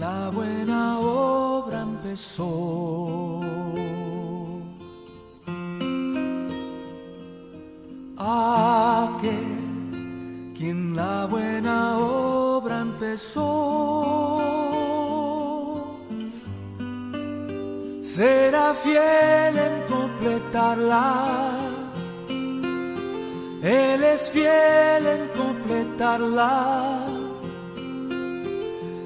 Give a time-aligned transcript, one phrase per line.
[0.00, 3.40] la buena obra empezó.
[8.16, 9.60] Aquel
[10.56, 13.40] quien la buena obra empezó
[18.02, 21.04] será fiel en completarla.
[23.62, 27.09] Él es fiel en completarla.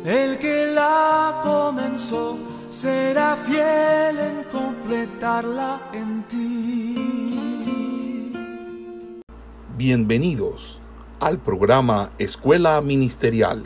[0.04, 2.36] El que la comenzó
[2.68, 7.54] será fiel en completarla en ti.
[9.78, 10.78] Bienvenidos
[11.20, 13.62] al programa Escuela Ministerial,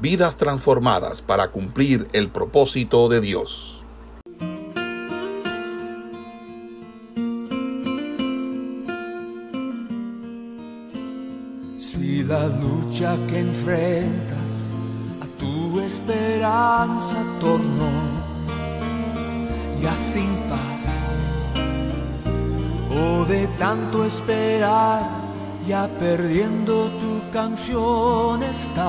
[0.00, 3.82] vidas transformadas para cumplir el propósito de Dios.
[11.76, 14.31] Si la lucha que enfrentas a tu
[16.42, 17.92] esperanza tornó
[19.80, 20.82] ya sin paz,
[22.90, 25.02] o de tanto esperar
[25.66, 28.82] ya perdiendo tu canción estás.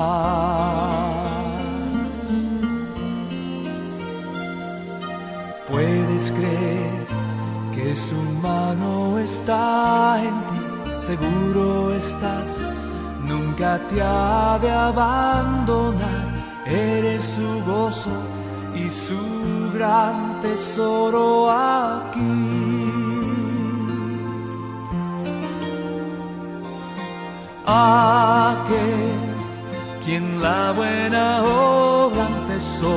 [5.70, 7.06] Puedes creer
[7.72, 10.60] que su mano está en ti,
[11.06, 12.68] seguro estás,
[13.28, 16.23] nunca te ha de abandonar,
[16.66, 18.10] eres su gozo
[18.74, 23.04] y su gran tesoro aquí.
[27.66, 29.18] aquel
[30.04, 32.94] quien la buena obra empezó.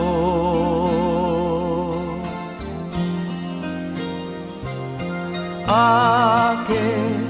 [5.70, 7.28] Aquel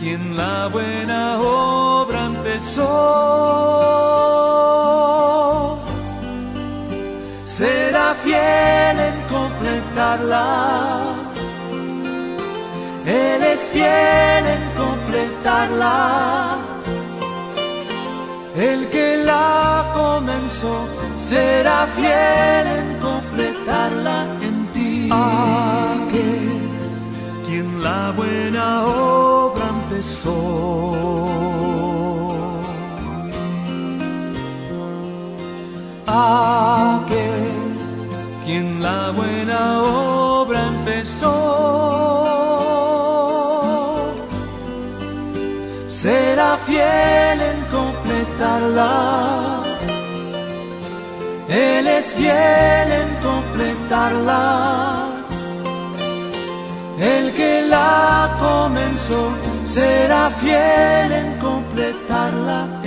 [0.00, 4.01] quien la buena obra empezó
[10.02, 10.46] completarla.
[13.06, 16.58] Él es fiel en completarla.
[18.56, 20.86] El que la comenzó
[21.16, 25.08] será fiel en completarla en ti.
[25.10, 26.60] Aquel
[27.46, 30.38] quien la buena obra empezó.
[36.06, 37.51] Aquel
[38.44, 41.32] quien la buena obra empezó
[45.88, 49.62] será fiel en completarla.
[51.48, 55.08] Él es fiel en completarla.
[56.98, 59.22] El que la comenzó
[59.64, 62.81] será fiel en completarla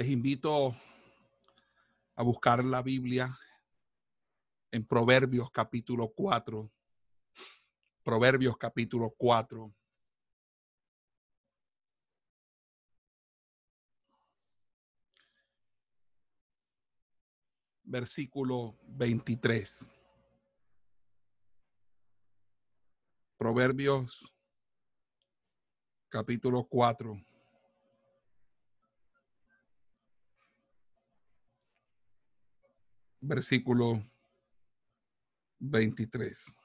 [0.00, 0.74] Les invito
[2.14, 3.38] a buscar la Biblia
[4.70, 6.72] en Proverbios capítulo 4.
[8.02, 9.70] Proverbios capítulo 4.
[17.82, 19.94] Versículo 23.
[23.36, 24.32] Proverbios
[26.08, 27.29] capítulo 4.
[33.20, 34.02] Versículo
[35.58, 36.56] 23.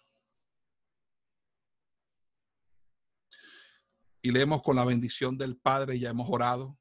[4.22, 6.80] Y leemos con la bendición del Padre, ya hemos orado,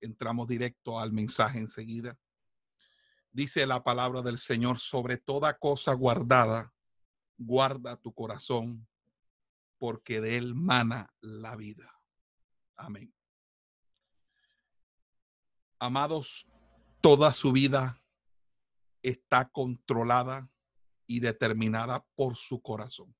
[0.00, 2.18] entramos directo al mensaje enseguida.
[3.30, 6.72] Dice la palabra del Señor, sobre toda cosa guardada,
[7.36, 8.88] guarda tu corazón,
[9.76, 11.92] porque de él mana la vida.
[12.74, 13.12] Amén.
[15.78, 16.48] Amados,
[17.00, 18.02] toda su vida
[19.08, 20.48] está controlada
[21.06, 23.14] y determinada por su corazón.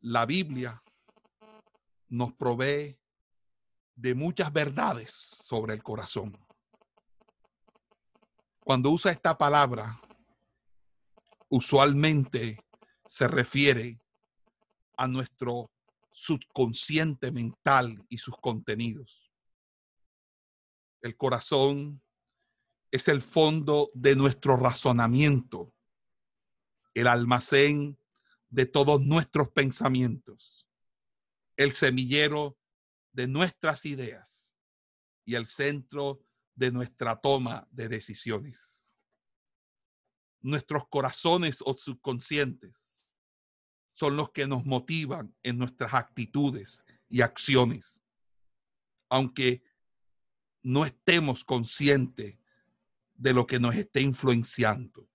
[0.00, 0.82] La Biblia
[2.08, 2.98] nos provee
[3.94, 6.36] de muchas verdades sobre el corazón.
[8.60, 9.98] Cuando usa esta palabra,
[11.48, 12.58] usualmente
[13.06, 14.00] se refiere
[14.96, 15.70] a nuestro
[16.10, 19.30] subconsciente mental y sus contenidos.
[21.02, 22.03] El corazón
[22.94, 25.74] es el fondo de nuestro razonamiento,
[26.94, 27.98] el almacén
[28.50, 30.68] de todos nuestros pensamientos,
[31.56, 32.56] el semillero
[33.10, 34.54] de nuestras ideas
[35.24, 36.24] y el centro
[36.54, 38.94] de nuestra toma de decisiones.
[40.40, 43.00] Nuestros corazones o subconscientes
[43.90, 48.04] son los que nos motivan en nuestras actitudes y acciones,
[49.08, 49.64] aunque
[50.62, 52.38] no estemos conscientes
[53.14, 55.08] de lo que nos esté influenciando.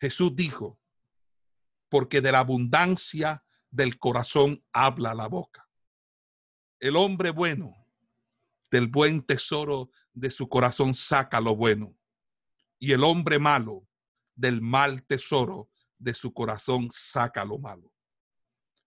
[0.00, 0.78] Jesús dijo,
[1.88, 5.68] porque de la abundancia del corazón habla la boca.
[6.78, 7.74] El hombre bueno
[8.70, 11.96] del buen tesoro de su corazón saca lo bueno,
[12.78, 13.86] y el hombre malo
[14.34, 17.92] del mal tesoro de su corazón saca lo malo.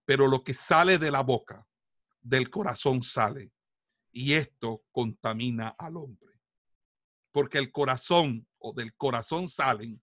[0.04, 1.66] Pero lo que sale de la boca,
[2.20, 3.52] del corazón sale,
[4.12, 6.31] y esto contamina al hombre.
[7.32, 10.02] Porque el corazón o del corazón salen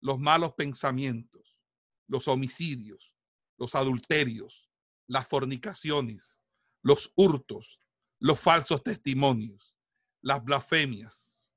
[0.00, 1.58] los malos pensamientos,
[2.06, 3.14] los homicidios,
[3.58, 4.70] los adulterios,
[5.06, 6.40] las fornicaciones,
[6.82, 7.80] los hurtos,
[8.18, 9.76] los falsos testimonios,
[10.22, 11.52] las blasfemias.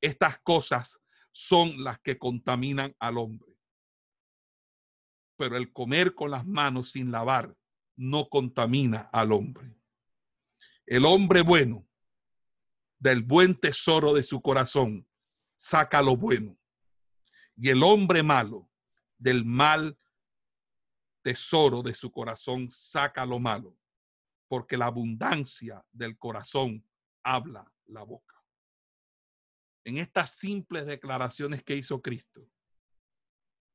[0.00, 1.00] Estas cosas
[1.32, 3.58] son las que contaminan al hombre.
[5.36, 7.56] Pero el comer con las manos sin lavar
[7.96, 9.74] no contamina al hombre.
[10.86, 11.86] El hombre bueno
[13.00, 15.08] del buen tesoro de su corazón
[15.56, 16.56] saca lo bueno.
[17.56, 18.70] Y el hombre malo
[19.18, 19.98] del mal
[21.22, 23.76] tesoro de su corazón saca lo malo.
[24.48, 26.86] Porque la abundancia del corazón
[27.22, 28.36] habla la boca.
[29.84, 32.48] En estas simples declaraciones que hizo Cristo,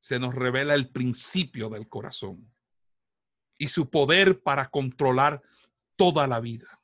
[0.00, 2.52] se nos revela el principio del corazón
[3.58, 5.42] y su poder para controlar
[5.96, 6.75] toda la vida.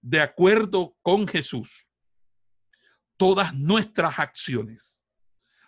[0.00, 1.86] De acuerdo con Jesús,
[3.16, 5.04] todas nuestras acciones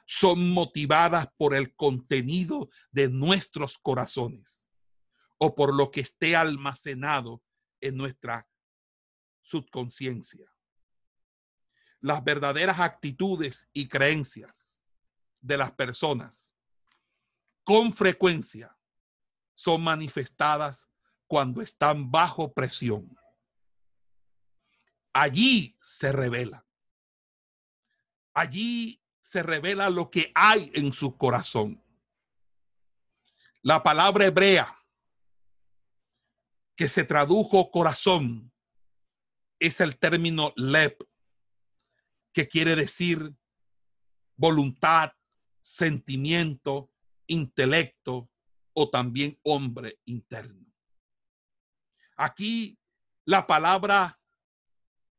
[0.07, 4.71] son motivadas por el contenido de nuestros corazones
[5.39, 7.43] o por lo que esté almacenado
[7.81, 8.49] en nuestra
[9.43, 10.51] subconsciencia.
[12.01, 14.81] Las verdaderas actitudes y creencias
[15.41, 16.53] de las personas
[17.65, 18.77] con frecuencia
[19.55, 20.89] son manifestadas
[21.27, 23.17] cuando están bajo presión.
[25.13, 26.67] Allí se revela.
[28.35, 31.83] Allí se revela lo que hay en su corazón.
[33.61, 34.75] La palabra hebrea
[36.75, 38.53] que se tradujo corazón
[39.59, 41.01] es el término lep,
[42.33, 43.37] que quiere decir
[44.37, 45.13] voluntad,
[45.61, 46.91] sentimiento,
[47.27, 48.31] intelecto
[48.73, 50.67] o también hombre interno.
[52.17, 52.79] Aquí
[53.25, 54.22] la palabra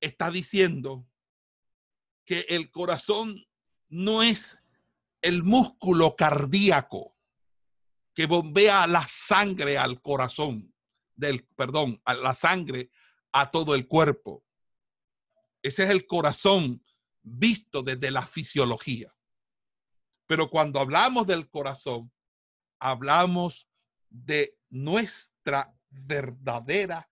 [0.04, 1.08] está diciendo
[2.26, 3.46] que el corazón
[3.88, 4.62] no es
[5.22, 7.16] el músculo cardíaco
[8.14, 10.74] que bombea la sangre al corazón,
[11.16, 12.92] del, perdón, a la sangre
[13.32, 14.44] a todo el cuerpo.
[15.62, 16.84] Ese es el corazón
[17.22, 19.16] visto desde la fisiología.
[20.28, 22.12] Pero cuando hablamos del corazón,
[22.80, 23.68] hablamos
[24.10, 27.10] de nuestra verdadera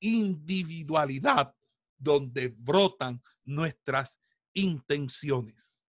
[0.00, 1.54] individualidad
[2.02, 4.20] donde brotan nuestras
[4.52, 5.80] intenciones.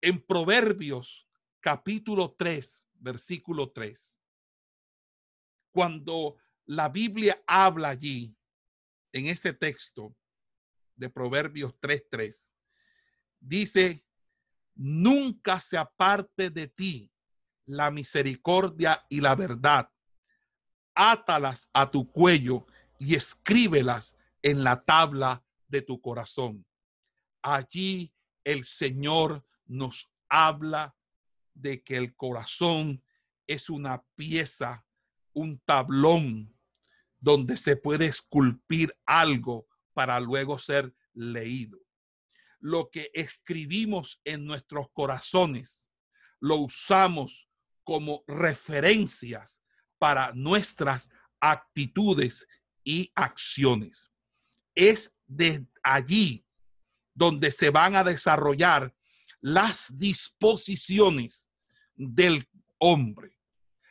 [0.00, 1.26] En Proverbios
[1.60, 4.20] capítulo 3, versículo 3,
[5.70, 6.36] cuando
[6.66, 8.36] la Biblia habla allí,
[9.12, 10.16] en ese texto
[10.96, 12.54] de Proverbios 3.3,
[13.40, 14.04] dice,
[14.74, 17.10] nunca se aparte de ti
[17.66, 19.90] la misericordia y la verdad.
[20.94, 22.66] Átalas a tu cuello
[23.02, 26.64] y escríbelas en la tabla de tu corazón.
[27.42, 30.94] Allí el Señor nos habla
[31.52, 33.02] de que el corazón
[33.48, 34.86] es una pieza,
[35.32, 36.56] un tablón
[37.18, 41.80] donde se puede esculpir algo para luego ser leído.
[42.60, 45.90] Lo que escribimos en nuestros corazones
[46.38, 47.48] lo usamos
[47.82, 49.60] como referencias
[49.98, 52.46] para nuestras actitudes
[52.84, 54.10] y acciones.
[54.74, 56.44] Es de allí
[57.14, 58.94] donde se van a desarrollar
[59.40, 61.50] las disposiciones
[61.94, 62.44] del
[62.78, 63.38] hombre.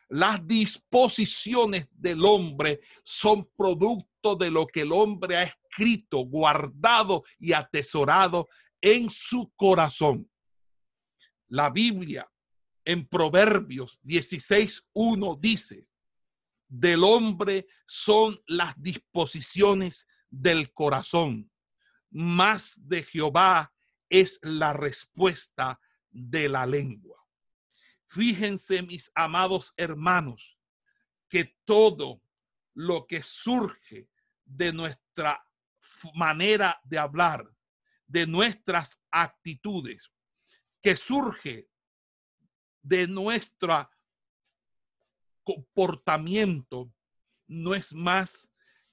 [0.10, 7.54] Las disposiciones del hombre son producto de lo que el hombre ha escrito, guardado y
[7.54, 8.50] atesorado
[8.82, 10.30] en su corazón.
[11.48, 12.30] La Biblia
[12.84, 15.88] en Proverbios 16.1 dice,
[16.72, 21.52] del hombre son las disposiciones del corazón,
[22.10, 23.74] más de Jehová
[24.10, 27.18] es la respuesta de la lengua.
[28.08, 30.58] Fíjense, mis amados hermanos,
[31.28, 32.22] que todo
[32.74, 34.08] lo que surge
[34.46, 35.46] de nuestra
[36.14, 37.46] manera de hablar,
[38.08, 40.10] de nuestras actitudes,
[40.82, 41.70] que surge
[42.82, 43.90] de nuestro
[45.56, 46.92] comportamiento,
[47.48, 48.50] no es más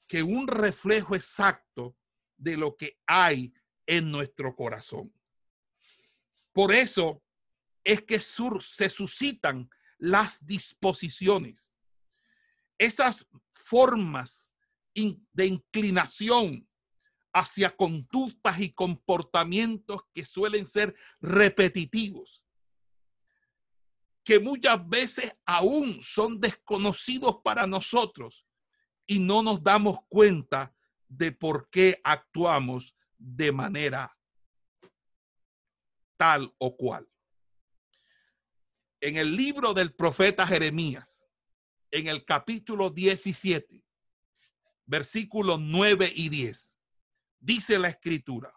[0.06, 1.96] que un reflejo exacto
[2.36, 3.52] de lo que hay
[3.86, 5.12] en nuestro corazón.
[6.52, 7.22] Por eso
[7.84, 11.78] es que se suscitan las disposiciones,
[12.78, 14.50] esas formas
[15.32, 16.68] de inclinación
[17.32, 22.42] hacia conductas y comportamientos que suelen ser repetitivos,
[24.28, 28.44] que muchas veces aún son desconocidos para nosotros
[29.06, 30.76] y no nos damos cuenta
[31.08, 34.14] de por qué actuamos de manera
[36.18, 37.08] tal o cual.
[39.00, 41.26] En el libro del profeta Jeremías,
[41.90, 43.82] en el capítulo 17,
[44.84, 46.78] versículos 9 y 10,
[47.40, 48.52] dice la escritura,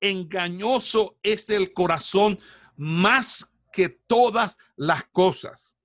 [0.00, 2.40] engañoso es el corazón
[2.74, 5.76] más que todas las cosas.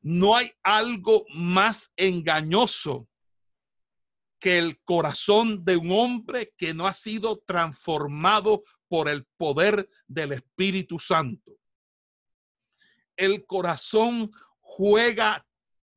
[0.00, 3.08] No hay algo más engañoso
[4.38, 10.32] que el corazón de un hombre que no ha sido transformado por el poder del
[10.32, 11.58] Espíritu Santo.
[13.16, 15.44] El corazón juega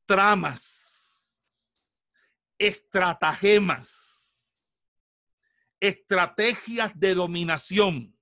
[0.07, 1.71] tramas,
[2.57, 4.49] estratagemas,
[5.79, 8.17] estrategias de dominación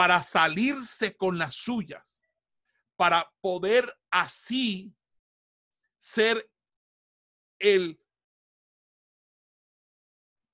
[0.00, 2.22] para salirse con las suyas,
[2.96, 4.96] para poder así
[5.98, 6.50] ser
[7.58, 8.02] el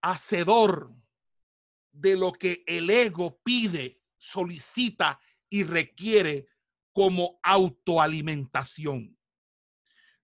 [0.03, 0.93] hacedor
[1.93, 6.49] de lo que el ego pide, solicita y requiere
[6.93, 9.17] como autoalimentación.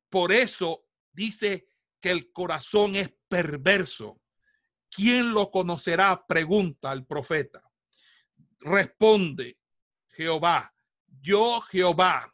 [0.09, 1.69] Por eso dice
[2.01, 4.21] que el corazón es perverso.
[4.91, 6.27] ¿Quién lo conocerá?
[6.27, 7.72] Pregunta el profeta.
[8.63, 9.59] Responde
[10.11, 10.73] Jehová,
[11.21, 12.33] yo Jehová,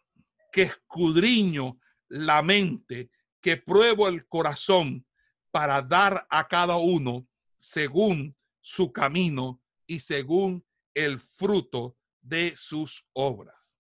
[0.53, 5.07] que escudriño la mente, que pruebo el corazón
[5.51, 13.79] para dar a cada uno según su camino y según el fruto de sus obras.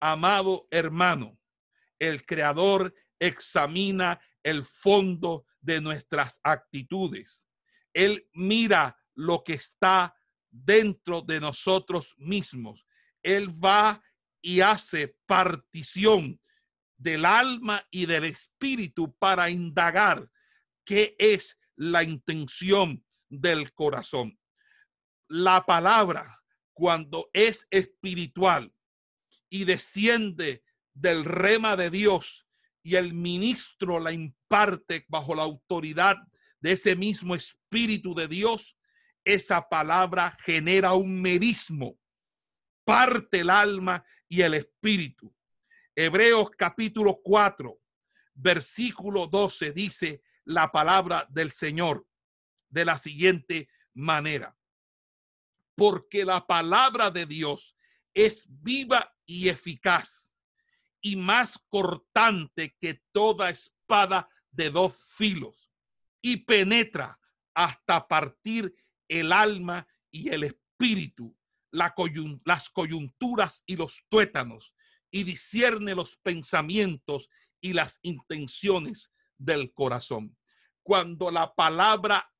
[0.00, 1.38] Amado hermano,
[1.98, 7.48] el Creador examina el fondo de nuestras actitudes.
[7.92, 10.14] Él mira lo que está
[10.50, 12.84] dentro de nosotros mismos.
[13.22, 14.02] Él va
[14.40, 16.40] y hace partición
[16.96, 20.28] del alma y del espíritu para indagar
[20.84, 24.38] qué es la intención del corazón.
[25.28, 28.72] La palabra, cuando es espiritual
[29.48, 30.62] y desciende
[30.94, 32.46] del rema de Dios
[32.82, 36.16] y el ministro la imparte bajo la autoridad
[36.60, 38.77] de ese mismo espíritu de Dios,
[39.28, 41.98] esa palabra genera un merismo,
[42.82, 45.34] parte el alma y el espíritu.
[45.94, 47.78] Hebreos capítulo 4,
[48.32, 52.06] versículo 12 dice la palabra del Señor
[52.70, 54.56] de la siguiente manera.
[55.74, 57.76] Porque la palabra de Dios
[58.14, 60.32] es viva y eficaz
[61.02, 65.70] y más cortante que toda espada de dos filos
[66.22, 67.20] y penetra
[67.52, 68.74] hasta partir
[69.08, 71.36] el alma y el espíritu,
[71.70, 71.92] las
[72.70, 74.74] coyunturas y los tuétanos,
[75.10, 77.28] y discierne los pensamientos
[77.60, 80.36] y las intenciones del corazón.
[80.82, 82.32] Cuando la palabra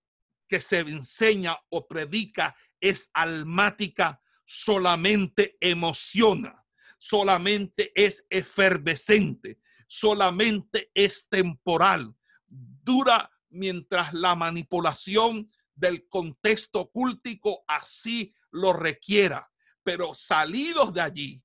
[0.48, 6.64] que se enseña o predica es almática, solamente emociona,
[6.98, 12.14] solamente es efervescente, solamente es temporal,
[12.46, 19.50] dura mientras la manipulación del contexto cúltico así lo requiera,
[19.82, 21.42] pero salidos de allí,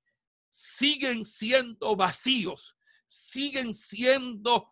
[0.49, 2.75] siguen siendo vacíos,
[3.07, 4.71] siguen siendo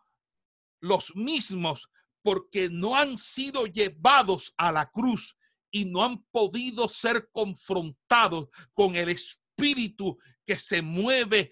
[0.80, 1.90] los mismos
[2.24, 5.36] porque no han sido llevados a la cruz
[5.72, 11.52] y no han podido ser confrontados con el espíritu que se mueve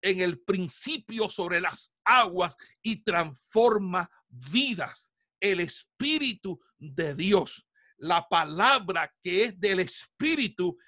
[0.00, 5.12] en el principio sobre las aguas y transforma vidas.
[5.40, 7.66] El espíritu de Dios.
[7.96, 10.78] La palabra que es del espíritu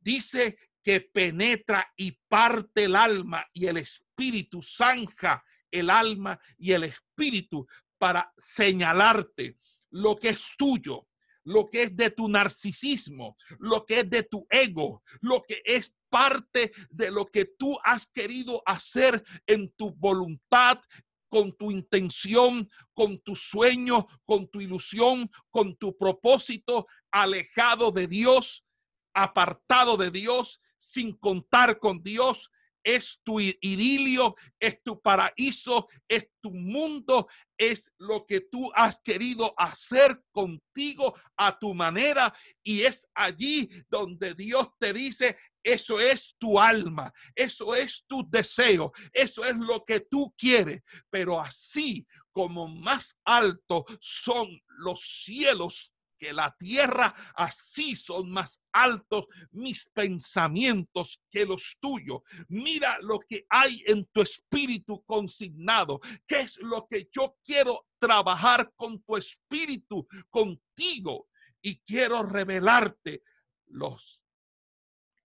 [0.00, 6.84] dice que penetra y parte el alma y el espíritu zanja el alma y el
[6.84, 7.66] espíritu
[7.98, 9.56] para señalarte
[9.90, 11.06] lo que es tuyo,
[11.44, 15.94] lo que es de tu narcisismo, lo que es de tu ego, lo que es
[16.08, 20.80] parte de lo que tú has querido hacer en tu voluntad,
[21.30, 28.66] con tu intención, con tu sueño, con tu ilusión, con tu propósito, alejado de Dios,
[29.14, 32.50] apartado de Dios, sin contar con Dios,
[32.82, 39.52] es tu idilio, es tu paraíso, es tu mundo, es lo que tú has querido
[39.56, 42.34] hacer contigo a tu manera.
[42.62, 48.92] Y es allí donde Dios te dice, eso es tu alma, eso es tu deseo,
[49.12, 54.48] eso es lo que tú quieres, pero así como más alto son
[54.78, 62.20] los cielos que la tierra, así son más altos mis pensamientos que los tuyos.
[62.48, 65.98] Mira lo que hay en tu espíritu consignado.
[66.26, 71.28] ¿Qué es lo que yo quiero trabajar con tu espíritu, contigo?
[71.62, 73.22] Y quiero revelarte
[73.68, 74.20] los,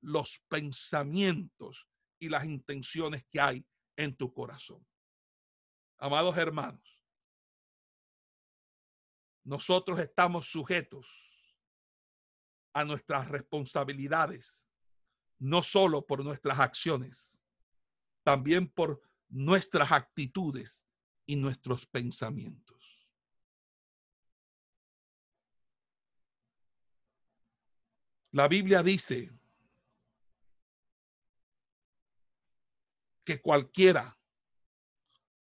[0.05, 1.87] los pensamientos
[2.19, 3.65] y las intenciones que hay
[3.97, 4.85] en tu corazón.
[5.97, 7.01] Amados hermanos,
[9.43, 11.07] nosotros estamos sujetos
[12.73, 14.67] a nuestras responsabilidades,
[15.39, 17.41] no solo por nuestras acciones,
[18.23, 20.85] también por nuestras actitudes
[21.25, 22.75] y nuestros pensamientos.
[28.31, 29.31] La Biblia dice
[33.25, 34.17] que cualquiera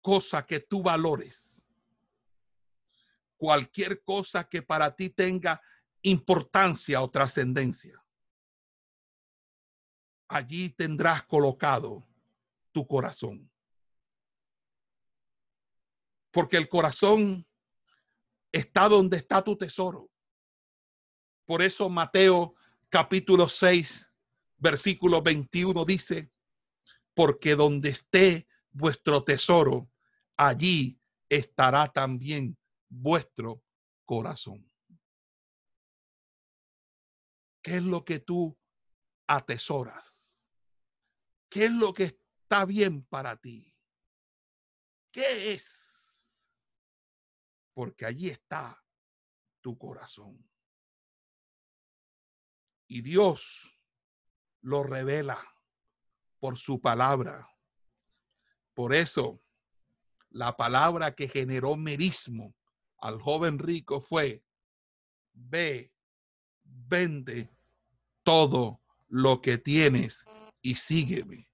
[0.02, 1.64] cosa que tú valores,
[3.38, 5.62] cualquier cosa que para ti tenga
[6.02, 8.04] importancia o trascendencia.
[10.28, 12.06] Allí tendrás colocado
[12.72, 13.50] tu corazón.
[16.32, 17.48] Porque el corazón
[18.52, 20.10] está donde está tu tesoro.
[21.46, 22.56] Por eso Mateo
[22.90, 24.12] capítulo 6,
[24.58, 26.32] versículo 21 dice,
[27.18, 29.90] porque donde esté vuestro tesoro,
[30.38, 33.64] allí estará también vuestro
[34.06, 34.72] corazón.
[37.64, 38.56] ¿Qué es lo que tú
[39.26, 40.46] atesoras?
[41.50, 43.76] ¿Qué es lo que está bien para ti?
[45.12, 46.48] ¿Qué es?
[47.74, 48.80] Porque allí está
[49.62, 50.48] tu corazón.
[52.86, 53.76] Y Dios
[54.62, 55.57] lo revela
[56.48, 57.46] por su palabra.
[58.74, 59.44] Por eso,
[60.30, 62.56] la palabra que generó merismo
[63.00, 64.46] al joven rico fue,
[65.34, 65.92] ve,
[66.64, 67.50] vende
[68.24, 68.80] todo
[69.10, 70.24] lo que tienes
[70.62, 71.50] y sígueme.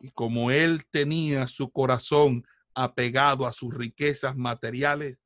[0.00, 5.16] Y como él tenía su corazón apegado a sus riquezas materiales,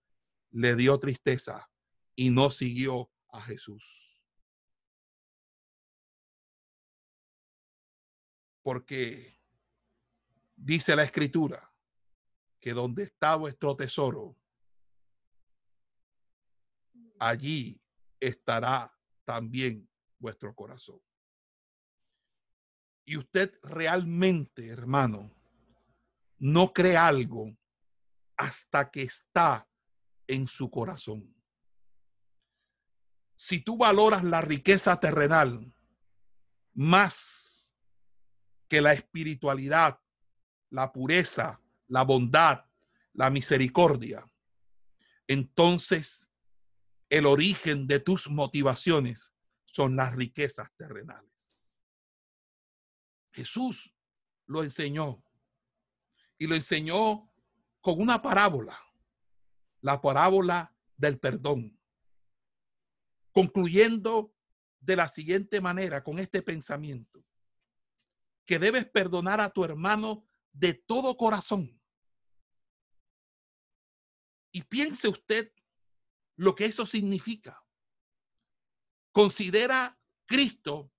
[0.51, 1.67] le dio tristeza
[2.15, 4.06] y no siguió a Jesús.
[8.67, 9.39] Porque
[10.57, 11.73] dice la escritura
[12.59, 14.37] que donde está vuestro tesoro,
[17.21, 17.81] allí
[18.19, 18.93] estará
[19.25, 21.01] también vuestro corazón.
[23.05, 25.31] Y usted realmente, hermano,
[26.39, 27.57] no cree algo
[28.37, 29.69] hasta que está
[30.27, 31.33] en su corazón.
[33.37, 35.73] Si tú valoras la riqueza terrenal
[36.75, 37.46] más
[38.69, 40.01] que la espiritualidad,
[40.71, 42.65] la pureza, la bondad,
[43.13, 44.29] la misericordia,
[45.27, 46.31] entonces
[47.09, 49.33] el origen de tus motivaciones
[49.65, 51.67] son las riquezas terrenales.
[53.33, 53.95] Jesús
[54.47, 55.23] lo enseñó
[56.39, 57.31] y lo enseñó
[57.81, 58.79] con una parábola,
[59.81, 61.79] la parábola del perdón,
[63.33, 64.35] concluyendo
[64.81, 67.25] de la siguiente manera con este pensamiento,
[68.47, 71.79] que debes perdonar a tu hermano de todo corazón.
[74.53, 75.53] Y piense usted
[76.37, 77.63] lo que eso significa.
[79.13, 80.93] Considera Cristo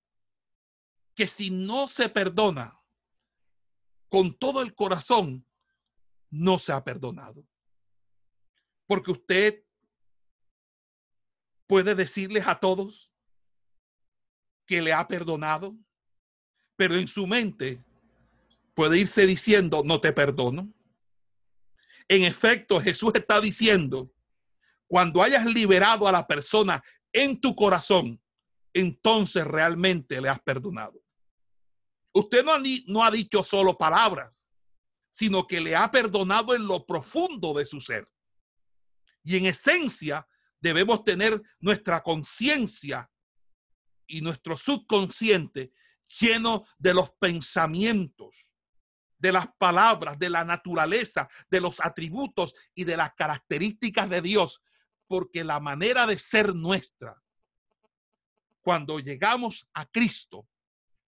[1.14, 2.80] que si no se perdona
[4.08, 5.44] con todo el corazón,
[6.30, 7.46] no se ha perdonado.
[8.86, 9.64] Porque usted
[11.66, 13.12] puede decirles a todos
[14.66, 15.76] que le ha perdonado,
[16.78, 17.82] pero en su mente
[18.72, 20.72] puede irse diciendo, no te perdono.
[22.06, 24.14] En efecto, Jesús está diciendo
[24.86, 28.22] cuando hayas liberado a la persona en tu corazón,
[28.72, 31.02] entonces realmente le has perdonado.
[32.12, 32.52] Usted no,
[32.86, 34.48] no ha dicho solo palabras,
[35.10, 38.08] sino que le ha perdonado en lo profundo de su ser.
[39.24, 40.28] Y en esencia
[40.60, 43.10] debemos tener nuestra conciencia
[44.06, 45.72] y nuestro subconsciente
[46.08, 48.50] lleno de los pensamientos,
[49.18, 54.62] de las palabras, de la naturaleza, de los atributos y de las características de Dios,
[55.06, 57.20] porque la manera de ser nuestra,
[58.60, 60.48] cuando llegamos a Cristo,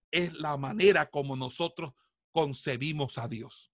[0.09, 1.93] es la manera como nosotros
[2.31, 3.71] concebimos a Dios.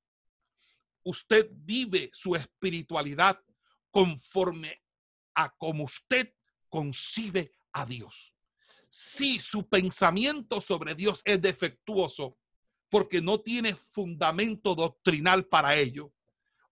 [1.03, 3.41] Usted vive su espiritualidad
[3.89, 4.83] conforme
[5.33, 6.33] a como usted
[6.69, 8.36] concibe a Dios.
[8.99, 12.39] Si su pensamiento sobre Dios es defectuoso
[12.89, 16.15] porque no tiene fundamento doctrinal para ello,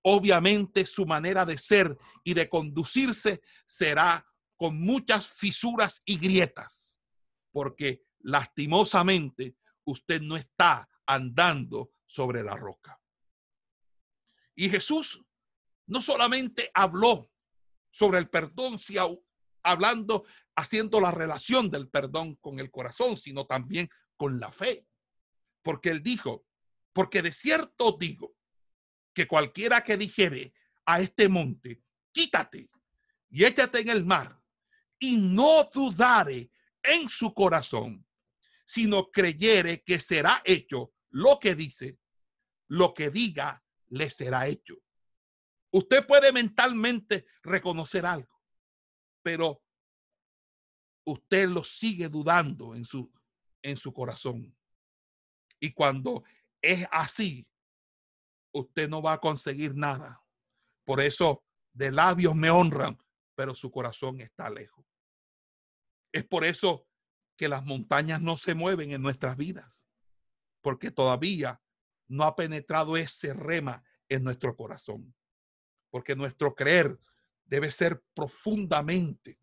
[0.01, 6.99] obviamente su manera de ser y de conducirse será con muchas fisuras y grietas,
[7.51, 12.99] porque lastimosamente usted no está andando sobre la roca.
[14.55, 15.23] Y Jesús
[15.85, 17.29] no solamente habló
[17.91, 18.79] sobre el perdón,
[19.61, 24.87] hablando, haciendo la relación del perdón con el corazón, sino también con la fe.
[25.61, 26.45] Porque él dijo,
[26.93, 28.35] porque de cierto digo
[29.13, 30.53] que cualquiera que dijere
[30.85, 32.69] a este monte, quítate
[33.29, 34.39] y échate en el mar,
[34.97, 38.05] y no dudare en su corazón,
[38.65, 41.99] sino creyere que será hecho lo que dice,
[42.67, 44.75] lo que diga le será hecho.
[45.71, 48.41] Usted puede mentalmente reconocer algo,
[49.21, 49.64] pero
[51.05, 53.11] usted lo sigue dudando en su,
[53.61, 54.55] en su corazón.
[55.59, 56.23] Y cuando
[56.61, 57.47] es así,
[58.51, 60.21] usted no va a conseguir nada.
[60.83, 62.97] Por eso de labios me honran,
[63.35, 64.85] pero su corazón está lejos.
[66.11, 66.87] Es por eso
[67.37, 69.87] que las montañas no se mueven en nuestras vidas,
[70.61, 71.61] porque todavía
[72.07, 75.15] no ha penetrado ese rema en nuestro corazón
[75.95, 76.99] porque nuestro creer
[77.45, 79.39] debe ser profundamente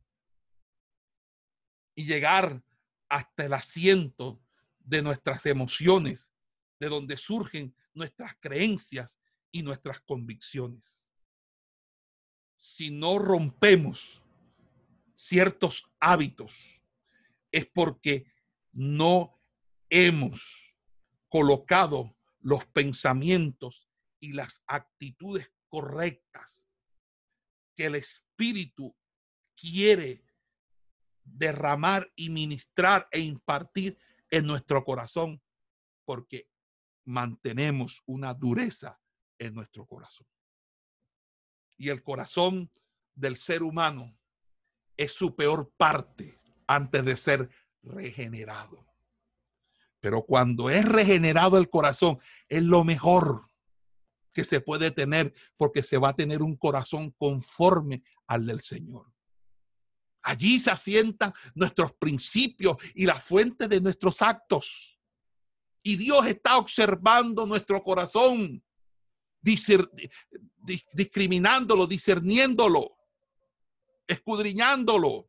[1.94, 2.62] y llegar
[3.08, 4.40] hasta el asiento
[4.78, 6.32] de nuestras emociones,
[6.80, 9.18] de donde surgen nuestras creencias
[9.50, 11.08] y nuestras convicciones.
[12.56, 14.22] Si no rompemos
[15.14, 16.80] ciertos hábitos,
[17.50, 18.26] es porque
[18.72, 19.38] no
[19.90, 20.74] hemos
[21.28, 23.88] colocado los pensamientos
[24.20, 26.66] y las actitudes correctas
[27.76, 28.96] que el Espíritu
[29.56, 30.24] quiere
[31.24, 33.98] derramar y ministrar e impartir
[34.30, 35.42] en nuestro corazón,
[36.04, 36.48] porque
[37.04, 39.00] mantenemos una dureza
[39.38, 40.26] en nuestro corazón.
[41.76, 42.70] Y el corazón
[43.14, 44.16] del ser humano
[44.96, 47.50] es su peor parte antes de ser
[47.82, 48.86] regenerado.
[50.00, 53.46] Pero cuando es regenerado el corazón, es lo mejor
[54.32, 59.12] que se puede tener porque se va a tener un corazón conforme al del Señor.
[60.22, 64.98] Allí se asientan nuestros principios y la fuente de nuestros actos.
[65.82, 68.62] Y Dios está observando nuestro corazón,
[70.92, 72.96] discriminándolo, discerniéndolo,
[74.06, 75.28] escudriñándolo.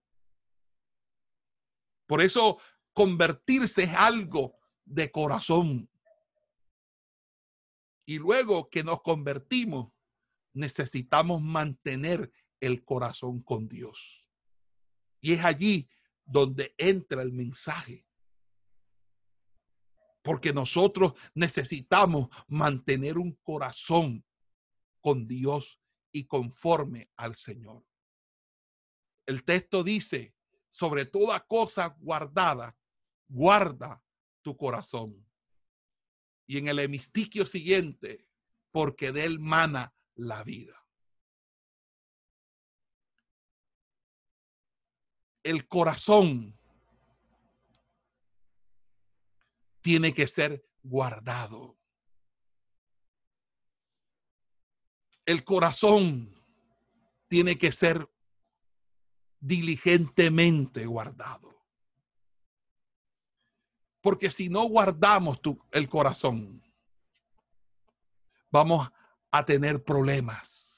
[2.06, 2.60] Por eso
[2.94, 5.90] convertirse es algo de corazón.
[8.06, 9.92] Y luego que nos convertimos,
[10.54, 14.23] necesitamos mantener el corazón con Dios.
[15.24, 15.90] Y es allí
[16.26, 18.06] donde entra el mensaje.
[20.22, 24.24] Porque nosotros necesitamos mantener un corazón
[25.00, 25.80] con Dios
[26.12, 27.84] y conforme al Señor.
[29.26, 30.36] El texto dice,
[30.70, 32.78] sobre toda cosa guardada,
[33.28, 34.04] guarda
[34.42, 35.26] tu corazón
[36.46, 38.28] y en el hemistiquio siguiente,
[38.72, 40.83] porque de él mana la vida.
[45.44, 46.58] El corazón
[49.82, 51.78] tiene que ser guardado.
[55.26, 56.34] El corazón
[57.28, 58.10] tiene que ser
[59.40, 61.54] diligentemente guardado.
[64.02, 66.62] Porque si no guardamos tu, el corazón,
[68.52, 68.90] vamos
[69.32, 70.73] a tener problemas.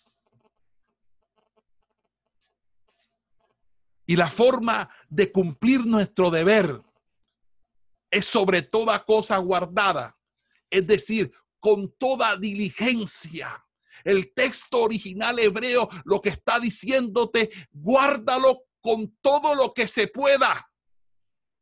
[4.06, 6.82] Y la forma de cumplir nuestro deber
[8.12, 10.18] es sobre toda cosa guardada,
[10.70, 13.66] es decir, con toda diligencia.
[14.04, 20.70] El texto original hebreo lo que está diciéndote, guárdalo con todo lo que se pueda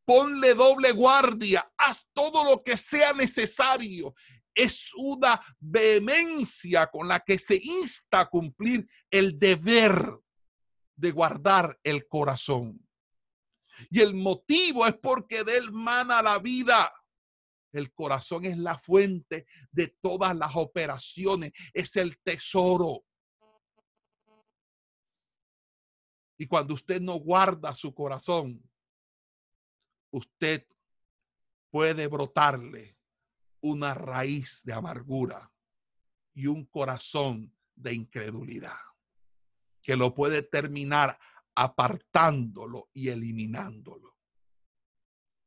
[0.06, 4.16] ponle doble guardia, haz todo lo que sea necesario.
[4.56, 10.20] Es una vehemencia con la que se insta a cumplir el deber
[10.96, 12.88] de guardar el corazón.
[13.90, 16.94] Y el motivo es porque de él mana la vida.
[17.72, 23.04] El corazón es la fuente de todas las operaciones, es el tesoro.
[26.38, 28.70] Y cuando usted no guarda su corazón,
[30.12, 30.68] usted
[31.72, 32.98] puede brotarle
[33.62, 35.52] una raíz de amargura
[36.36, 38.93] y un corazón de incredulidad
[39.84, 41.20] que lo puede terminar
[41.54, 44.18] apartándolo y eliminándolo.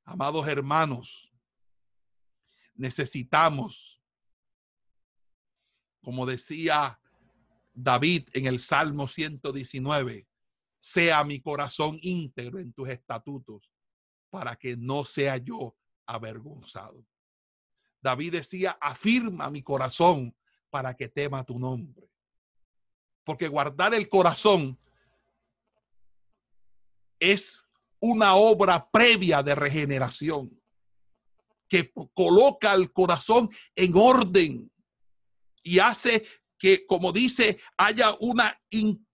[0.05, 1.33] Amados hermanos,
[2.75, 4.01] necesitamos,
[6.01, 7.01] como decía
[7.73, 10.29] David en el Salmo 119,
[10.79, 13.73] sea mi corazón íntegro en tus estatutos
[14.31, 17.05] para que no sea yo avergonzado.
[18.01, 20.37] David decía, afirma mi corazón
[20.71, 22.09] para que tema tu nombre.
[23.27, 24.79] Porque guardar el corazón
[27.19, 27.67] es
[27.99, 30.63] una obra previa de regeneración
[31.69, 34.71] que coloca el corazón en orden
[35.65, 36.25] y hace
[36.57, 38.57] que, como dice, haya una,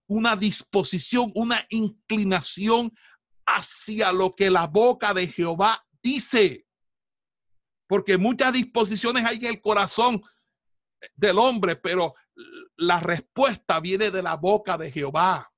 [0.05, 2.95] una disposición, una inclinación
[3.47, 6.67] hacia lo que la boca de Jehová dice.
[7.87, 10.21] Porque muchas disposiciones hay en el corazón
[11.15, 12.13] del hombre, pero
[12.77, 15.51] la respuesta viene de la boca de Jehová.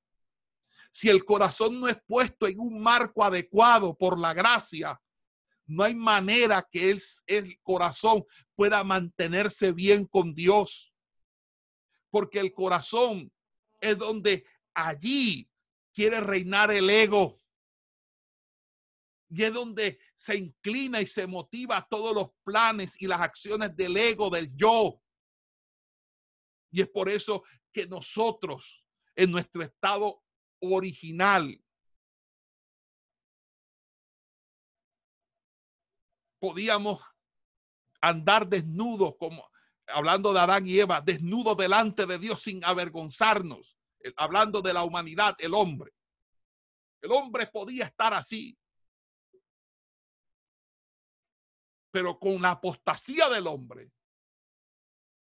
[0.91, 5.01] Si el corazón no es puesto en un marco adecuado por la gracia,
[5.67, 8.23] no hay manera que el, el corazón
[8.55, 10.93] pueda mantenerse bien con Dios.
[12.09, 13.31] Porque el corazón
[13.81, 15.49] es donde allí
[15.93, 17.37] quiere reinar el ego.
[19.29, 23.97] Y es donde se inclina y se motiva todos los planes y las acciones del
[23.97, 25.01] ego, del yo.
[26.75, 28.85] Y es por eso que nosotros,
[29.15, 30.21] en nuestro estado
[30.59, 31.57] original,
[36.37, 37.01] podíamos
[38.01, 39.49] andar desnudos, como
[39.87, 43.77] hablando de Adán y Eva, desnudos delante de Dios sin avergonzarnos,
[44.17, 45.93] hablando de la humanidad, el hombre.
[47.01, 48.59] El hombre podía estar así.
[51.89, 53.93] Pero con la apostasía del hombre,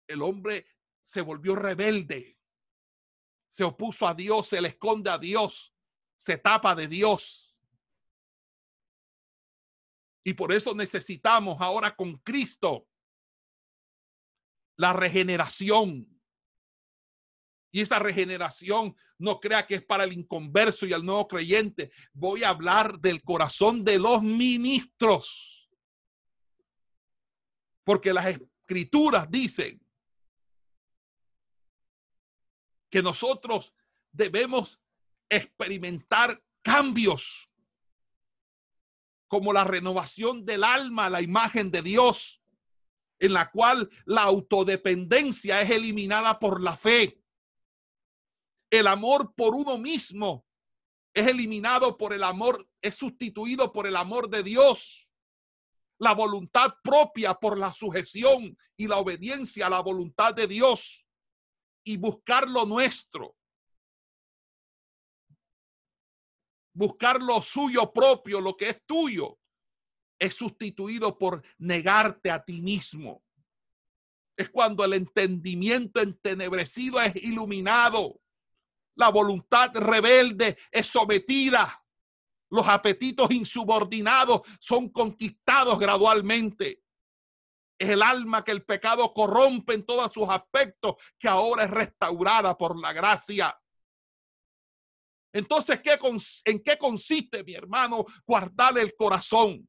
[0.07, 0.65] el hombre
[1.03, 2.39] se volvió rebelde,
[3.49, 5.75] se opuso a Dios, se le esconde a Dios,
[6.15, 7.61] se tapa de Dios.
[10.23, 12.87] Y por eso necesitamos ahora con Cristo
[14.77, 16.09] la regeneración.
[17.71, 21.91] Y esa regeneración no crea que es para el inconverso y el nuevo creyente.
[22.13, 25.69] Voy a hablar del corazón de los ministros.
[27.83, 29.82] Porque las escrituras dicen
[32.93, 33.73] que nosotros
[34.11, 34.79] debemos
[35.27, 37.49] experimentar cambios
[39.27, 42.39] como la renovación del alma, la imagen de Dios,
[43.17, 47.19] en la cual la autodependencia es eliminada por la fe.
[48.69, 50.45] El amor por uno mismo
[51.15, 55.09] es eliminado por el amor, es sustituido por el amor de Dios.
[55.97, 61.02] La voluntad propia por la sujeción y la obediencia a la voluntad de Dios
[61.83, 63.35] y buscar lo nuestro.
[66.73, 69.39] buscar lo suyo propio, lo que es tuyo,
[70.19, 73.23] es sustituido por negarte a ti mismo.
[74.35, 78.19] Es cuando el entendimiento entenebrecido es iluminado.
[78.95, 81.83] La voluntad rebelde es sometida.
[82.49, 86.82] Los apetitos insubordinados son conquistados gradualmente.
[87.77, 92.57] Es el alma que el pecado corrompe en todos sus aspectos, que ahora es restaurada
[92.57, 93.59] por la gracia.
[95.33, 95.97] Entonces, ¿qué,
[96.45, 99.67] ¿en qué consiste, mi hermano, guardar el corazón?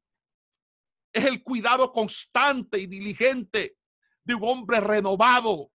[1.13, 3.79] Es el cuidado constante y diligente
[4.25, 5.71] de un hombre renovado,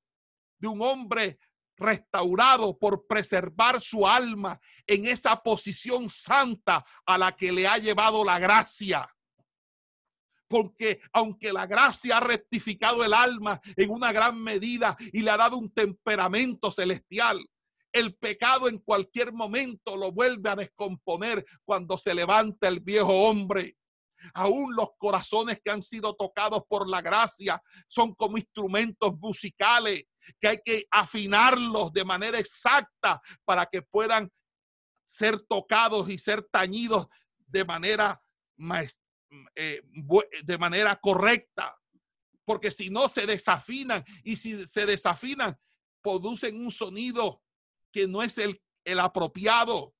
[0.59, 1.39] de un hombre
[1.79, 8.23] restaurado por preservar su alma en esa posición santa a la que le ha llevado
[8.23, 9.09] la gracia.
[10.49, 15.37] Porque aunque la gracia ha rectificado el alma en una gran medida y le ha
[15.37, 17.39] dado un temperamento celestial,
[17.91, 23.77] el pecado en cualquier momento lo vuelve a descomponer cuando se levanta el viejo hombre.
[24.33, 30.03] Aún los corazones que han sido tocados por la gracia son como instrumentos musicales
[30.39, 34.29] que hay que afinarlos de manera exacta para que puedan
[35.05, 37.07] ser tocados y ser tañidos
[37.47, 38.21] de manera,
[39.55, 39.81] eh,
[40.43, 41.79] de manera correcta.
[42.45, 45.57] Porque si no se desafinan y si se desafinan,
[46.01, 47.43] producen un sonido
[47.91, 49.95] que no es el, el apropiado.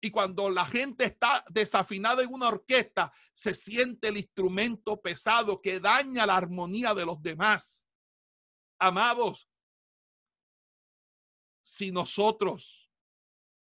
[0.00, 5.78] Y cuando la gente está desafinada en una orquesta, se siente el instrumento pesado que
[5.78, 7.86] daña la armonía de los demás.
[8.80, 9.48] Amados,
[11.62, 12.90] si nosotros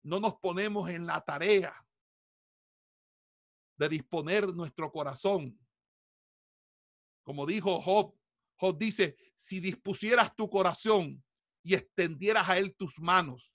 [0.04, 1.74] no nos ponemos en la tarea
[3.76, 5.58] de disponer nuestro corazón,
[7.24, 8.14] como dijo Job,
[8.56, 11.24] Job dice, si dispusieras tu corazón
[11.62, 13.52] y extendieras a él tus manos,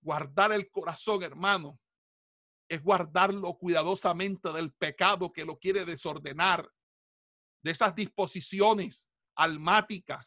[0.00, 1.78] Guardar el corazón, hermano,
[2.68, 6.70] es guardarlo cuidadosamente del pecado que lo quiere desordenar,
[7.62, 10.26] de esas disposiciones almáticas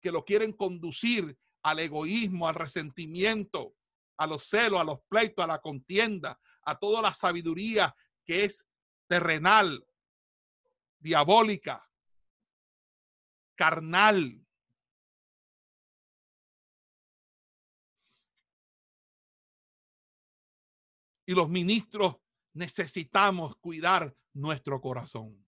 [0.00, 3.74] que lo quieren conducir al egoísmo, al resentimiento,
[4.18, 8.66] a los celos, a los pleitos, a la contienda, a toda la sabiduría que es
[9.06, 9.86] terrenal,
[10.98, 11.88] diabólica,
[13.54, 14.46] carnal,
[21.26, 22.16] y los ministros
[22.52, 25.44] necesitamos cuidar nuestro corazón.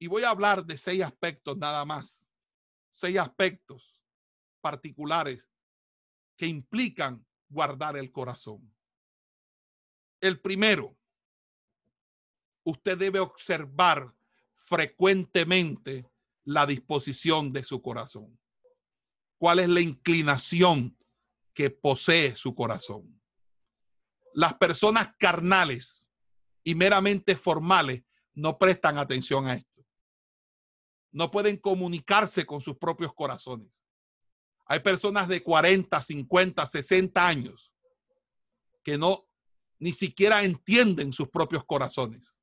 [0.00, 2.24] Y voy a hablar de seis aspectos nada más,
[2.92, 4.00] seis aspectos
[4.60, 5.50] particulares
[6.36, 8.72] que implican guardar el corazón.
[10.20, 10.96] El primero,
[12.64, 14.14] usted debe observar
[14.54, 16.06] frecuentemente
[16.44, 18.38] la disposición de su corazón.
[19.38, 20.98] ¿Cuál es la inclinación
[21.58, 23.20] que posee su corazón.
[24.32, 26.08] Las personas carnales
[26.62, 29.84] y meramente formales no prestan atención a esto.
[31.10, 33.87] No pueden comunicarse con sus propios corazones.
[34.68, 37.72] Hay personas de 40, 50, 60 años
[38.84, 39.26] que no
[39.78, 42.34] ni siquiera entienden sus propios corazones.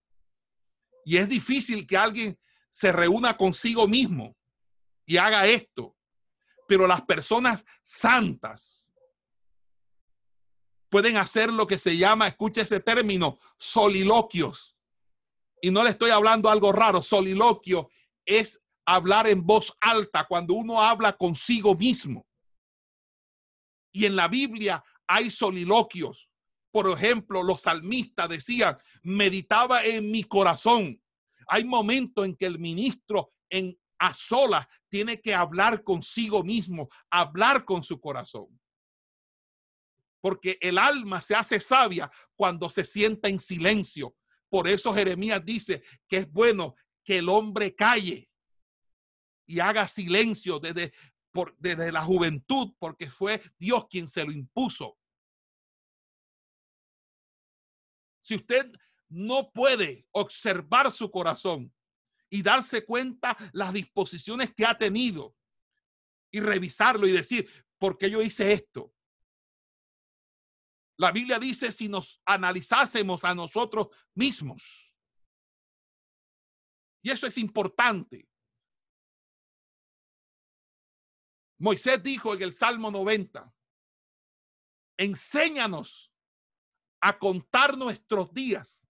[1.05, 4.35] Y es difícil que alguien se reúna consigo mismo
[5.05, 5.95] y haga esto.
[6.67, 8.91] Pero las personas santas,
[10.89, 14.75] pueden hacer lo que se llama, escucha ese término, soliloquios.
[15.61, 17.89] Y no le estoy hablando algo raro, soliloquio
[18.25, 22.25] es hablar en voz alta cuando uno habla consigo mismo.
[23.91, 26.29] Y en la Biblia hay soliloquios.
[26.71, 31.01] Por ejemplo, los salmistas decían, meditaba en mi corazón.
[31.47, 37.63] Hay momentos en que el ministro en a solas tiene que hablar consigo mismo, hablar
[37.63, 38.59] con su corazón
[40.25, 44.15] porque el alma se hace sabia cuando se sienta en silencio.
[44.49, 48.27] Por eso Jeremías dice que es bueno que el hombre calle
[49.45, 50.93] y haga silencio desde,
[51.57, 54.97] desde la juventud, porque fue Dios quien se lo impuso.
[58.21, 58.71] Si usted
[59.09, 61.73] no puede observar su corazón
[62.29, 65.35] y darse cuenta las disposiciones que ha tenido
[66.31, 68.91] y revisarlo y decir, ¿por qué yo hice esto?
[70.97, 74.93] La Biblia dice si nos analizásemos a nosotros mismos.
[77.01, 78.27] Y eso es importante.
[81.57, 83.53] Moisés dijo en el Salmo 90,
[84.97, 86.11] enséñanos
[86.99, 88.85] a contar nuestros días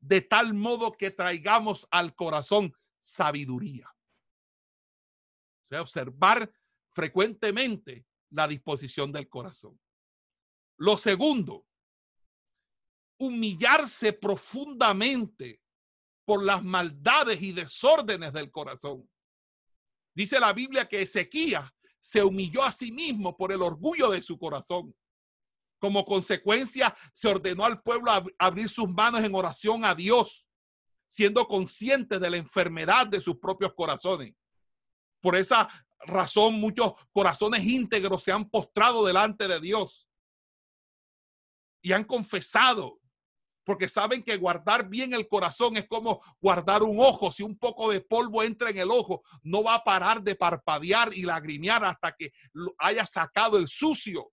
[0.00, 3.88] de tal modo que traigamos al corazón sabiduría.
[5.64, 6.52] O sea, observar
[6.90, 9.78] frecuentemente la disposición del corazón.
[10.78, 11.66] Lo segundo,
[13.18, 15.60] humillarse profundamente
[16.24, 19.10] por las maldades y desórdenes del corazón.
[20.14, 24.38] Dice la Biblia que Ezequías se humilló a sí mismo por el orgullo de su
[24.38, 24.94] corazón.
[25.78, 30.46] Como consecuencia, se ordenó al pueblo abrir sus manos en oración a Dios,
[31.06, 34.34] siendo consciente de la enfermedad de sus propios corazones.
[35.20, 35.68] Por esa
[36.00, 40.08] razón, muchos corazones íntegros se han postrado delante de Dios
[41.82, 43.00] y han confesado,
[43.68, 47.30] porque saben que guardar bien el corazón es como guardar un ojo.
[47.30, 51.12] Si un poco de polvo entra en el ojo, no va a parar de parpadear
[51.12, 52.32] y lagrimear hasta que
[52.78, 54.32] haya sacado el sucio.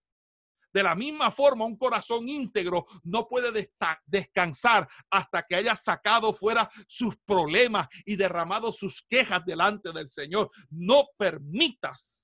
[0.72, 3.70] De la misma forma, un corazón íntegro no puede
[4.06, 10.50] descansar hasta que haya sacado fuera sus problemas y derramado sus quejas delante del Señor.
[10.70, 12.24] No permitas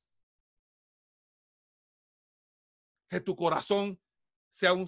[3.09, 3.99] que tu corazón
[4.49, 4.87] sea un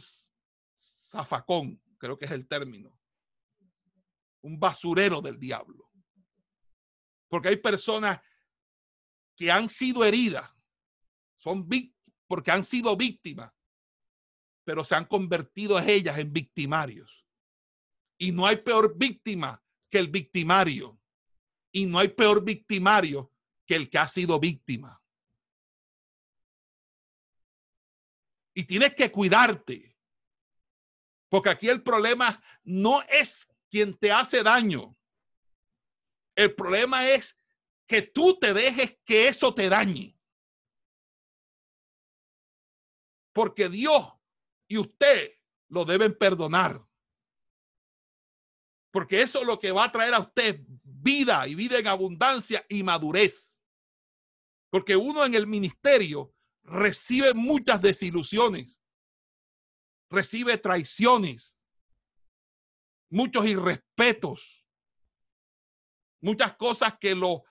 [1.14, 3.00] zafacón, creo que es el término,
[4.42, 5.90] un basurero del diablo.
[7.30, 8.20] Porque hay personas
[9.38, 10.52] que han sido heridas,
[11.38, 11.66] son
[12.28, 13.54] porque han sido víctimas,
[14.66, 17.26] pero se han convertido ellas en victimarios.
[18.18, 21.00] Y no hay peor víctima que el victimario.
[21.72, 23.32] Y no hay peor victimario
[23.66, 25.02] que el que ha sido víctima.
[28.54, 29.93] Y tienes que cuidarte.
[31.34, 34.96] Porque aquí el problema no es quien te hace daño.
[36.36, 37.36] El problema es
[37.88, 40.16] que tú te dejes que eso te dañe.
[43.34, 44.14] Porque Dios
[44.68, 45.34] y usted
[45.70, 46.86] lo deben perdonar.
[48.92, 52.64] Porque eso es lo que va a traer a usted vida y vida en abundancia
[52.70, 53.60] y madurez.
[54.70, 56.32] Porque uno en el ministerio
[56.62, 58.83] recibe muchas desilusiones,
[60.14, 61.58] recibe traiciones,
[63.10, 64.64] muchos irrespetos,
[66.22, 67.44] muchas cosas que lo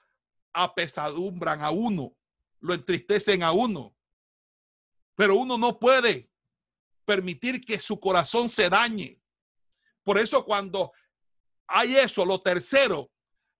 [0.53, 2.17] apesadumbran a uno,
[2.61, 3.95] lo entristecen a uno.
[5.17, 6.31] Pero uno no puede
[7.05, 9.21] permitir que su corazón se dañe.
[10.05, 10.93] Por eso cuando
[11.67, 13.11] hay eso, lo tercero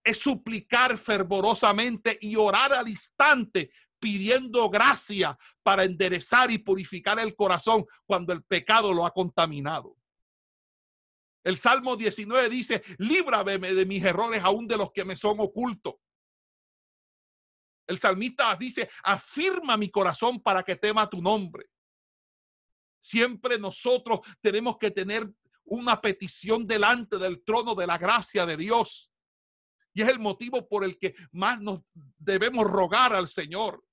[0.03, 3.71] es suplicar fervorosamente y orar al instante
[4.03, 9.95] pidiendo gracia para enderezar y purificar el corazón cuando el pecado lo ha contaminado.
[11.41, 15.95] El Salmo 19 dice, líbrame de mis errores aún de los que me son ocultos.
[17.87, 21.69] El salmista dice, afirma mi corazón para que tema tu nombre.
[22.99, 25.33] Siempre nosotros tenemos que tener
[25.63, 29.09] una petición delante del trono de la gracia de Dios.
[29.93, 31.81] Y es el motivo por el que más nos
[32.17, 33.83] debemos rogar al Señor.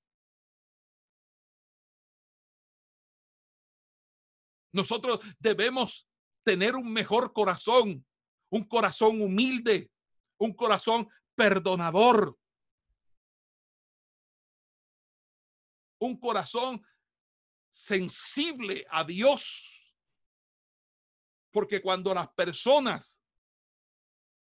[4.72, 6.08] Nosotros debemos
[6.42, 8.06] tener un mejor corazón,
[8.50, 9.90] un corazón humilde,
[10.38, 12.38] un corazón perdonador,
[15.98, 16.82] un corazón
[17.68, 19.94] sensible a Dios.
[21.50, 23.16] Porque cuando las personas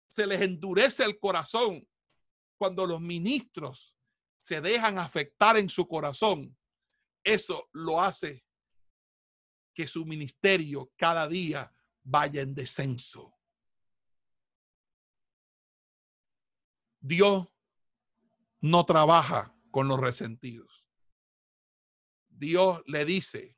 [0.08, 1.86] se les endurece el corazón,
[2.56, 3.94] cuando los ministros
[4.38, 6.56] se dejan afectar en su corazón,
[7.22, 8.44] eso lo hace
[9.74, 11.72] que su ministerio cada día
[12.02, 13.34] vaya en descenso.
[17.00, 17.48] Dios
[18.60, 20.86] no trabaja con los resentidos.
[22.28, 23.56] Dios le dice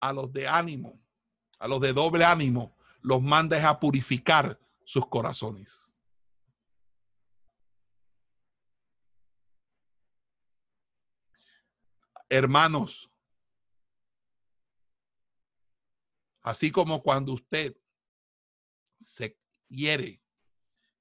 [0.00, 1.00] a los de ánimo,
[1.58, 5.96] a los de doble ánimo, los manda a purificar sus corazones.
[12.28, 13.08] Hermanos,
[16.46, 17.76] así como cuando usted
[19.00, 19.36] se
[19.68, 20.22] hiere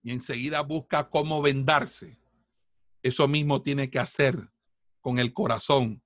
[0.01, 2.19] y enseguida busca cómo vendarse,
[3.03, 4.51] eso mismo tiene que hacer
[5.01, 6.03] con el corazón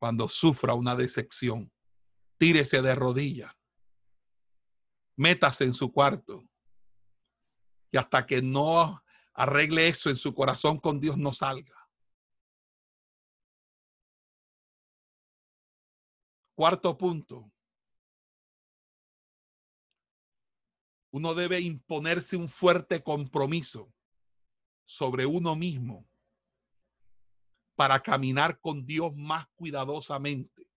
[0.00, 1.72] cuando sufra una decepción.
[2.36, 3.54] Tírese de rodillas.
[5.16, 6.42] Métase en su cuarto.
[7.92, 9.00] Y hasta que no
[9.34, 11.88] arregle eso en su corazón con Dios, no salga.
[16.56, 17.52] Cuarto punto.
[21.10, 23.92] Uno debe imponerse un fuerte compromiso
[24.84, 26.08] sobre uno mismo
[27.74, 30.68] para caminar con Dios más cuidadosamente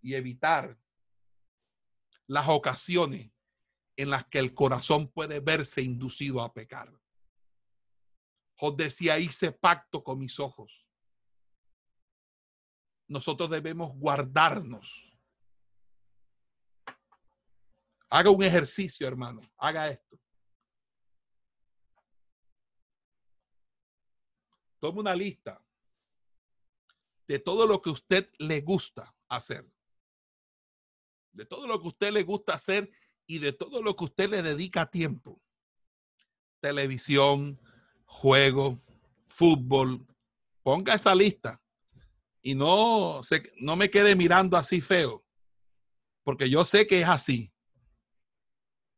[0.00, 0.78] y evitar
[2.26, 3.30] las ocasiones
[3.96, 6.92] en las que el corazón puede verse inducido a pecar.
[8.56, 10.86] Jos decía, hice pacto con mis ojos.
[13.06, 15.13] Nosotros debemos guardarnos.
[18.14, 19.40] Haga un ejercicio, hermano.
[19.56, 20.20] Haga esto.
[24.78, 25.60] Tome una lista
[27.26, 29.68] de todo lo que usted le gusta hacer.
[31.32, 32.88] De todo lo que usted le gusta hacer
[33.26, 35.42] y de todo lo que usted le dedica tiempo.
[36.60, 37.60] Televisión,
[38.04, 38.80] juego,
[39.26, 40.06] fútbol.
[40.62, 41.60] Ponga esa lista
[42.42, 45.26] y no, se, no me quede mirando así feo,
[46.22, 47.53] porque yo sé que es así.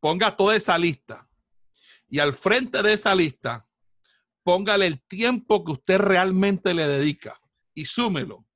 [0.01, 1.27] Ponga toda esa lista
[2.09, 3.69] y al frente de esa lista,
[4.43, 7.41] póngale el tiempo que usted realmente le dedica
[7.75, 8.47] y súmelo.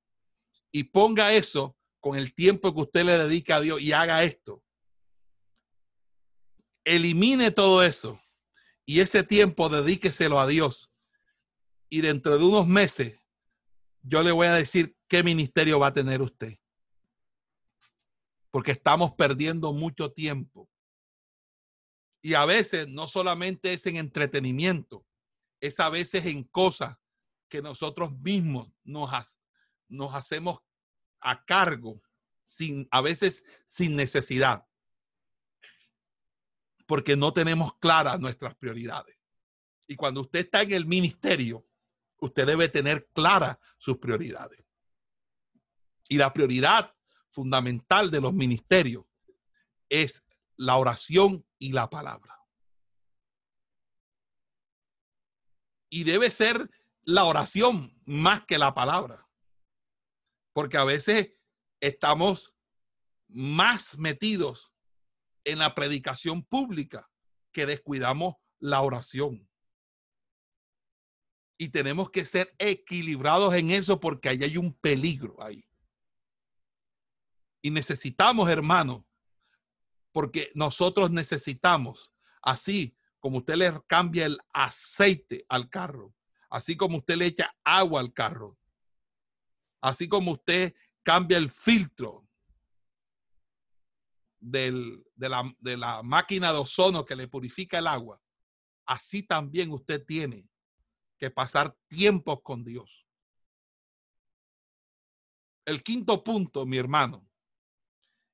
[0.73, 4.63] Y ponga eso con el tiempo que usted le dedica a Dios y haga esto.
[6.85, 8.21] Elimine todo eso
[8.87, 10.91] y ese tiempo dedíqueselo a Dios.
[11.89, 13.19] Y dentro de unos meses
[14.03, 16.57] yo le voy a decir qué ministerio va a tener usted.
[18.53, 20.70] Porque estamos perdiendo mucho tiempo.
[22.23, 25.07] Y a veces no solamente es en entretenimiento,
[25.61, 26.97] es a veces en cosas
[27.49, 29.39] que nosotros mismos nos,
[29.89, 30.61] nos hacemos
[31.21, 32.03] a cargo,
[32.45, 34.67] sin, a veces sin necesidad,
[36.87, 39.17] porque no tenemos claras nuestras prioridades.
[39.87, 41.67] Y cuando usted está en el ministerio,
[42.19, 44.65] usted debe tener claras sus prioridades.
[46.09, 46.95] Y la prioridad
[47.31, 49.05] fundamental de los ministerios
[49.89, 50.25] es
[50.57, 52.37] la oración y la palabra.
[55.91, 56.69] Y debe ser
[57.03, 59.29] la oración más que la palabra.
[60.53, 61.33] Porque a veces
[61.81, 62.55] estamos
[63.29, 64.73] más metidos
[65.45, 67.09] en la predicación pública
[67.53, 69.49] que descuidamos la oración.
[71.59, 75.65] Y tenemos que ser equilibrados en eso porque ahí hay un peligro ahí.
[77.63, 79.05] Y necesitamos, hermanos,
[80.13, 86.15] porque nosotros necesitamos, así como usted le cambia el aceite al carro,
[86.49, 88.59] así como usted le echa agua al carro,
[89.81, 92.27] así como usted cambia el filtro
[94.41, 98.21] de, la, de la máquina de ozono que le purifica el agua,
[98.87, 100.49] así también usted tiene
[101.19, 103.07] que pasar tiempos con Dios.
[105.67, 107.30] El quinto punto, mi hermano,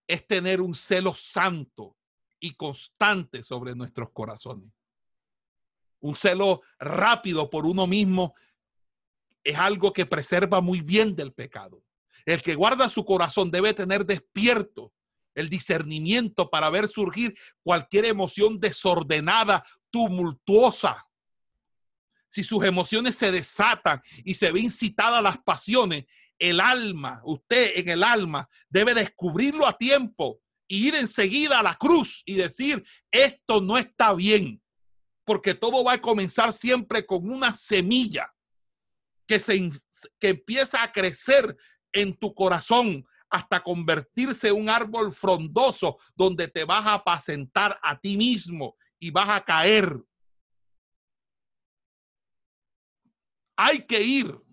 [0.07, 1.96] es tener un celo santo
[2.40, 4.70] y constante sobre nuestros corazones.
[6.00, 8.34] Un celo rápido por uno mismo
[9.42, 11.82] es algo que preserva muy bien del pecado.
[12.24, 14.92] El que guarda su corazón debe tener despierto
[15.34, 21.07] el discernimiento para ver surgir cualquier emoción desordenada, tumultuosa.
[22.28, 26.07] Si sus emociones se desatan y se ve incitada a las pasiones,
[26.39, 31.74] el alma, usted en el alma, debe descubrirlo a tiempo y ir enseguida a la
[31.76, 34.62] cruz y decir, esto no está bien,
[35.24, 38.32] porque todo va a comenzar siempre con una semilla
[39.26, 39.70] que, se,
[40.18, 41.57] que empieza a crecer
[41.93, 47.99] en tu corazón hasta convertirse en un árbol frondoso donde te vas a apacentar a
[47.99, 50.01] ti mismo y vas a caer.
[53.57, 54.45] Hay que ir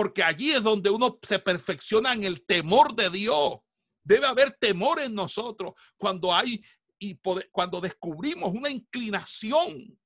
[0.00, 3.58] porque allí es donde uno se perfecciona en el temor de Dios.
[4.02, 6.64] Debe haber temor en nosotros cuando hay
[6.98, 7.20] y
[7.52, 10.00] cuando descubrimos una inclinación.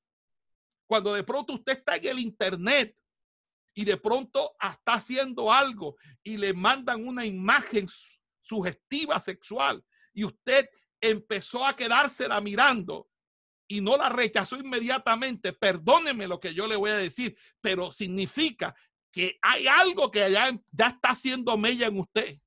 [0.88, 2.96] Cuando de pronto usted está en el internet
[3.72, 7.86] y de pronto está haciendo algo y le mandan una imagen
[8.40, 9.80] sugestiva sexual
[10.12, 10.68] y usted
[11.00, 13.08] empezó a quedársela mirando
[13.68, 18.74] y no la rechazó inmediatamente, perdóneme lo que yo le voy a decir, pero significa
[19.14, 22.40] que hay algo que ya, ya está haciendo mella en usted.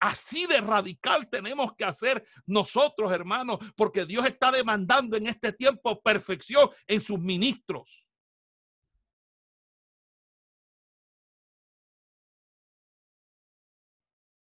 [0.00, 6.02] Así de radical tenemos que hacer nosotros, hermanos, porque Dios está demandando en este tiempo
[6.02, 8.04] perfección en sus ministros.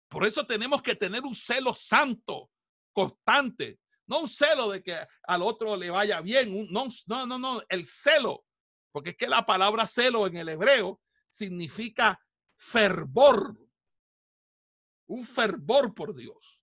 [0.08, 2.50] Por eso tenemos que tener un celo santo,
[2.92, 3.78] constante.
[4.08, 6.66] No un celo de que al otro le vaya bien.
[6.70, 7.62] no, no, no, no.
[7.68, 8.44] El celo
[8.98, 12.20] porque es que la palabra celo en el hebreo significa
[12.56, 13.56] fervor.
[15.06, 16.60] Un fervor por Dios.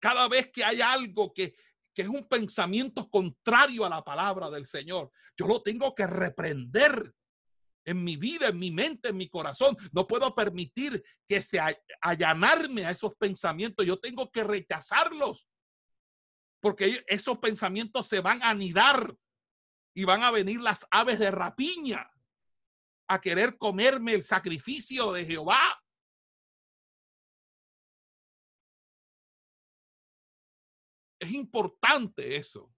[0.00, 1.54] Cada vez que hay algo que,
[1.92, 7.14] que es un pensamiento contrario a la palabra del Señor, yo lo tengo que reprender
[7.84, 9.76] en mi vida, en mi mente, en mi corazón.
[9.92, 11.60] No puedo permitir que se
[12.00, 13.84] allanarme a esos pensamientos.
[13.84, 15.46] Yo tengo que rechazarlos.
[16.60, 19.14] Porque esos pensamientos se van a anidar
[19.94, 22.10] y van a venir las aves de rapiña
[23.08, 25.82] a querer comerme el sacrificio de Jehová.
[31.18, 32.72] Es importante eso,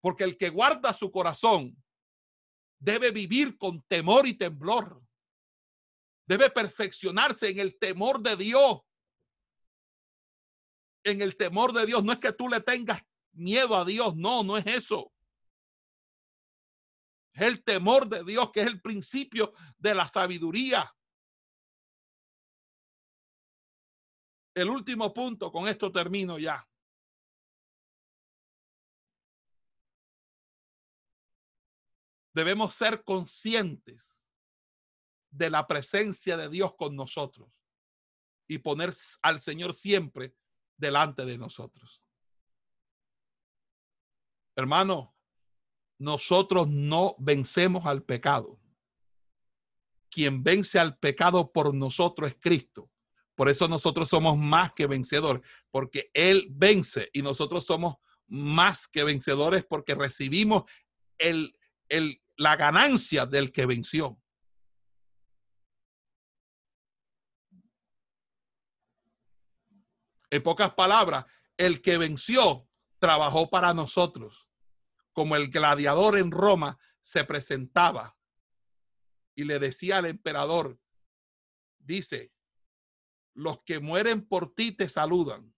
[0.00, 1.76] porque el que guarda su corazón
[2.78, 5.02] debe vivir con temor y temblor.
[6.26, 8.80] Debe perfeccionarse en el temor de Dios.
[11.04, 12.04] En el temor de Dios.
[12.04, 15.12] No es que tú le tengas miedo a Dios, no, no es eso
[17.42, 20.94] el temor de Dios, que es el principio de la sabiduría.
[24.54, 26.68] El último punto, con esto termino ya.
[32.32, 34.18] Debemos ser conscientes
[35.30, 37.50] de la presencia de Dios con nosotros
[38.46, 40.34] y poner al Señor siempre
[40.76, 42.02] delante de nosotros.
[44.56, 45.17] Hermano,
[45.98, 48.58] nosotros no vencemos al pecado.
[50.10, 52.90] Quien vence al pecado por nosotros es Cristo.
[53.34, 57.96] Por eso nosotros somos más que vencedores, porque Él vence y nosotros somos
[58.26, 60.64] más que vencedores porque recibimos
[61.18, 61.56] el,
[61.88, 64.20] el, la ganancia del que venció.
[70.30, 71.24] En pocas palabras,
[71.56, 72.68] el que venció
[72.98, 74.47] trabajó para nosotros
[75.18, 78.16] como el gladiador en Roma se presentaba
[79.34, 80.78] y le decía al emperador,
[81.76, 82.32] dice,
[83.34, 85.52] los que mueren por ti te saludan.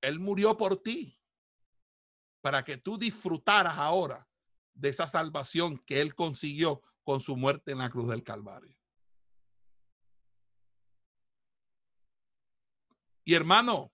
[0.00, 1.20] Él murió por ti
[2.40, 4.28] para que tú disfrutaras ahora
[4.74, 8.78] de esa salvación que Él consiguió con su muerte en la cruz del Calvario.
[13.24, 13.92] Y hermano,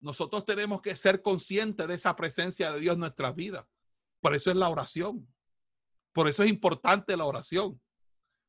[0.00, 3.64] nosotros tenemos que ser conscientes de esa presencia de Dios en nuestras vidas.
[4.20, 5.28] Por eso es la oración.
[6.12, 7.80] Por eso es importante la oración.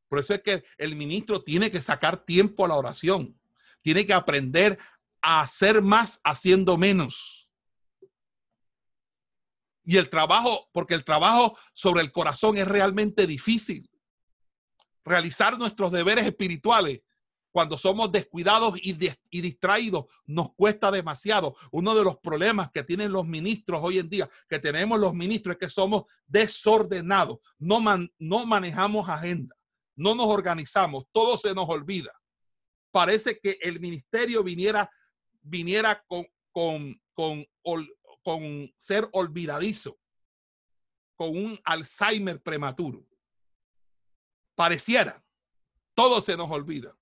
[0.08, 3.40] Por eso es que el ministro tiene que sacar tiempo a la oración.
[3.82, 4.78] Tiene que aprender
[5.22, 7.50] a hacer más haciendo menos.
[9.86, 13.90] Y el trabajo, porque el trabajo sobre el corazón es realmente difícil.
[15.04, 17.02] Realizar nuestros deberes espirituales
[17.54, 18.94] cuando somos descuidados y,
[19.42, 21.56] distraídos nos cuesta demasiado.
[21.72, 25.54] Uno de los problemas que tienen los ministros hoy en día, que tenemos los ministros,
[25.54, 29.56] es que somos desordenados, no, manejamos agenda,
[29.96, 32.12] no nos organizamos, todo se nos olvida.
[32.92, 34.90] Parece que el ministerio viniera
[36.08, 36.28] con
[38.80, 40.00] ser olvidadizo,
[41.16, 43.06] con un Alzheimer prematuro.
[44.56, 45.24] Pareciera,
[45.94, 46.98] todo se nos olvida.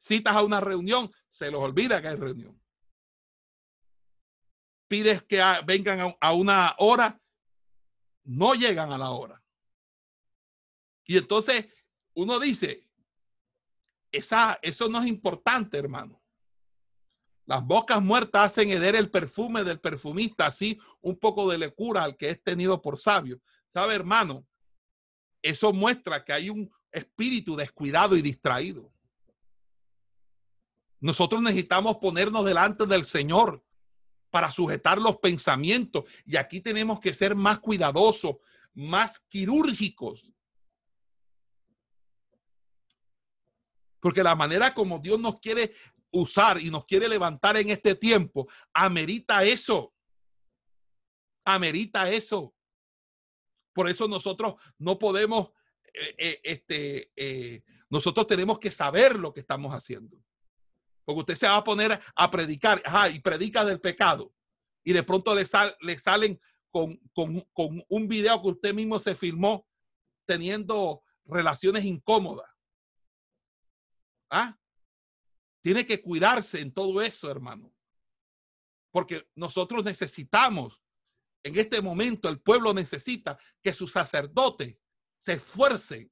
[0.00, 2.58] Citas a una reunión, se los olvida que hay reunión.
[4.88, 7.20] Pides que vengan a una hora,
[8.24, 9.44] no llegan a la hora.
[11.04, 11.66] Y entonces
[12.14, 12.88] uno dice,
[14.10, 16.22] esa, eso no es importante, hermano.
[17.44, 22.16] Las bocas muertas hacen heder el perfume del perfumista, así un poco de lecura al
[22.16, 23.38] que es tenido por sabio.
[23.68, 24.46] ¿Sabe, hermano?
[25.42, 28.90] Eso muestra que hay un espíritu descuidado y distraído.
[31.00, 33.64] Nosotros necesitamos ponernos delante del Señor
[34.30, 36.04] para sujetar los pensamientos.
[36.24, 38.36] Y aquí tenemos que ser más cuidadosos,
[38.74, 40.30] más quirúrgicos.
[44.00, 45.74] Porque la manera como Dios nos quiere
[46.10, 49.94] usar y nos quiere levantar en este tiempo, amerita eso.
[51.44, 52.54] Amerita eso.
[53.72, 55.50] Por eso nosotros no podemos,
[55.94, 60.22] eh, eh, este, eh, nosotros tenemos que saber lo que estamos haciendo.
[61.10, 64.32] Porque usted se va a poner a predicar, ajá, y predica del pecado.
[64.84, 65.44] Y de pronto le,
[65.80, 66.40] le salen
[66.70, 69.66] con, con, con un video que usted mismo se filmó
[70.24, 72.48] teniendo relaciones incómodas.
[74.30, 74.56] ¿Ah?
[75.60, 77.72] Tiene que cuidarse en todo eso, hermano.
[78.92, 80.80] Porque nosotros necesitamos,
[81.42, 84.78] en este momento el pueblo necesita que sus sacerdotes
[85.18, 86.10] se esfuercen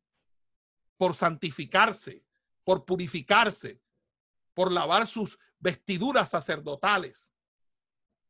[0.97, 2.25] por santificarse,
[2.65, 3.81] por purificarse,
[4.59, 7.33] por lavar sus vestiduras sacerdotales,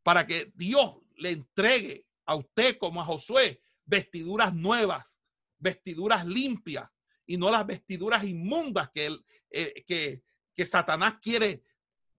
[0.03, 5.17] para que Dios le entregue a usted como a Josué vestiduras nuevas,
[5.57, 6.87] vestiduras limpias
[7.25, 9.17] y no las vestiduras inmundas que,
[9.49, 10.23] eh,
[10.55, 11.65] que Satanás quiere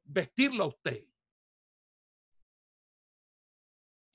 [0.04, 1.06] vestirlo a usted.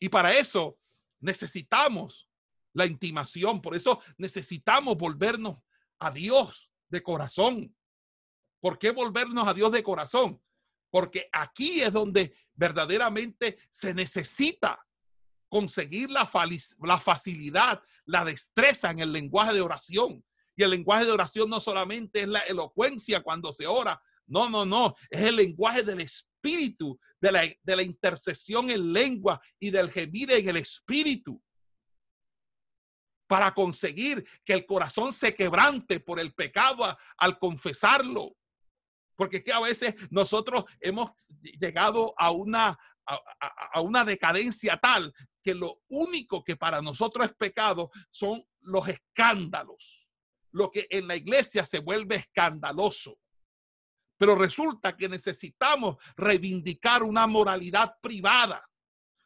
[0.00, 0.76] Y para eso
[1.20, 2.28] necesitamos
[2.72, 5.62] la intimación, por eso necesitamos volvernos
[6.00, 7.76] a Dios de corazón.
[8.64, 10.40] ¿Por qué volvernos a Dios de corazón?
[10.88, 14.82] Porque aquí es donde verdaderamente se necesita
[15.50, 16.26] conseguir la,
[16.80, 20.24] la facilidad, la destreza en el lenguaje de oración.
[20.56, 24.64] Y el lenguaje de oración no solamente es la elocuencia cuando se ora, no, no,
[24.64, 24.94] no.
[25.10, 30.32] Es el lenguaje del espíritu, de la, de la intercesión en lengua y del gemir
[30.32, 31.38] en el espíritu.
[33.26, 38.34] Para conseguir que el corazón se quebrante por el pecado al confesarlo.
[39.16, 41.10] Porque es que a veces nosotros hemos
[41.40, 43.20] llegado a una, a,
[43.72, 45.12] a, una decadencia tal
[45.42, 50.08] que lo único que para nosotros es pecado son los escándalos.
[50.50, 53.18] Lo que en la iglesia se vuelve escandaloso.
[54.16, 58.68] Pero resulta que necesitamos reivindicar una moralidad privada,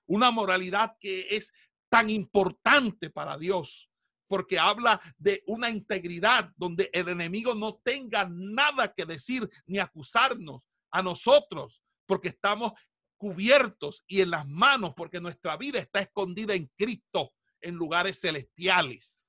[0.07, 1.53] una moralidad que es
[1.91, 3.88] tan importante para Dios,
[4.29, 10.62] porque habla de una integridad donde el enemigo no tenga nada que decir ni acusarnos
[10.91, 12.72] a nosotros, porque estamos
[13.16, 19.29] cubiertos y en las manos, porque nuestra vida está escondida en Cristo en lugares celestiales.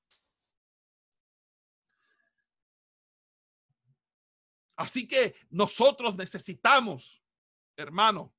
[4.76, 7.22] Así que nosotros necesitamos,
[7.76, 8.34] hermano,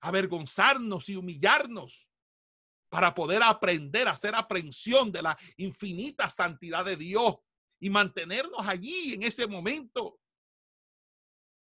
[0.00, 2.05] avergonzarnos y humillarnos
[2.96, 7.34] para poder aprender a hacer aprensión de la infinita santidad de Dios
[7.78, 10.18] y mantenernos allí en ese momento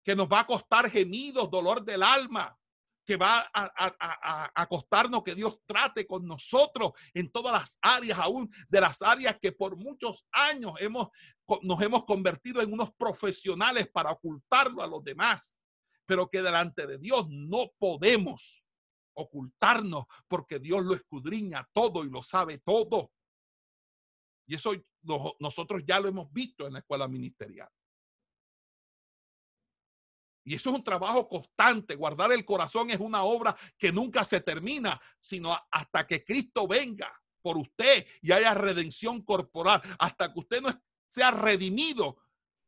[0.05, 2.57] que nos va a costar gemidos, dolor del alma,
[3.05, 8.21] que va a, a, a, costarnos que Dios trate con nosotros en todas las áreas,
[8.21, 11.09] aún de las áreas que por muchos años hemos,
[11.63, 15.59] nos hemos convertido en unos profesionales para ocultarlo a los demás,
[16.07, 18.64] pero que delante de Dios no podemos
[19.15, 23.13] ocultarnos porque Dios lo escudriña todo y lo sabe todo.
[24.47, 24.73] Y eso
[25.39, 27.71] nosotros ya lo hemos visto en la escuela ministerial.
[30.45, 31.97] Y eso es un trabajo constante.
[31.97, 37.11] Guardar el corazón es una obra que nunca se termina, sino hasta que Cristo venga
[37.41, 40.71] por usted y haya redención corporal, hasta que usted no
[41.09, 42.17] sea redimido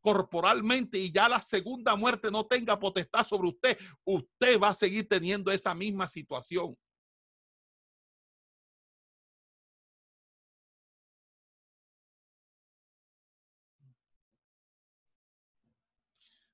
[0.07, 5.09] corporalmente y ya la segunda muerte no tenga potestad sobre usted, usted va a seguir
[5.09, 6.79] teniendo esa misma situación.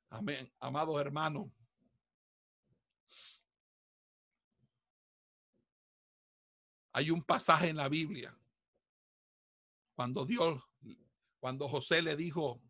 [0.08, 0.50] Amén.
[0.58, 1.50] Amados hermanos.
[6.94, 8.34] Hay un pasaje en la Biblia
[9.94, 10.62] cuando Dios,
[11.38, 12.62] cuando José le dijo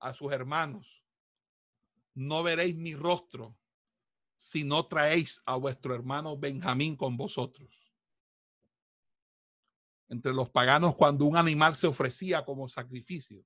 [0.00, 1.04] a sus hermanos,
[2.14, 3.56] no veréis mi rostro
[4.36, 7.70] si no traéis a vuestro hermano Benjamín con vosotros.
[10.08, 13.44] Entre los paganos, cuando un animal se ofrecía como sacrificio,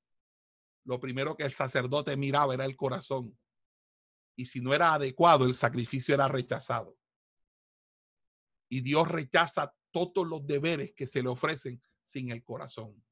[0.85, 3.37] lo primero que el sacerdote miraba era el corazón.
[4.37, 6.97] Y si no era adecuado, el sacrificio era rechazado.
[8.69, 13.03] Y Dios rechaza todos los deberes que se le ofrecen sin el corazón.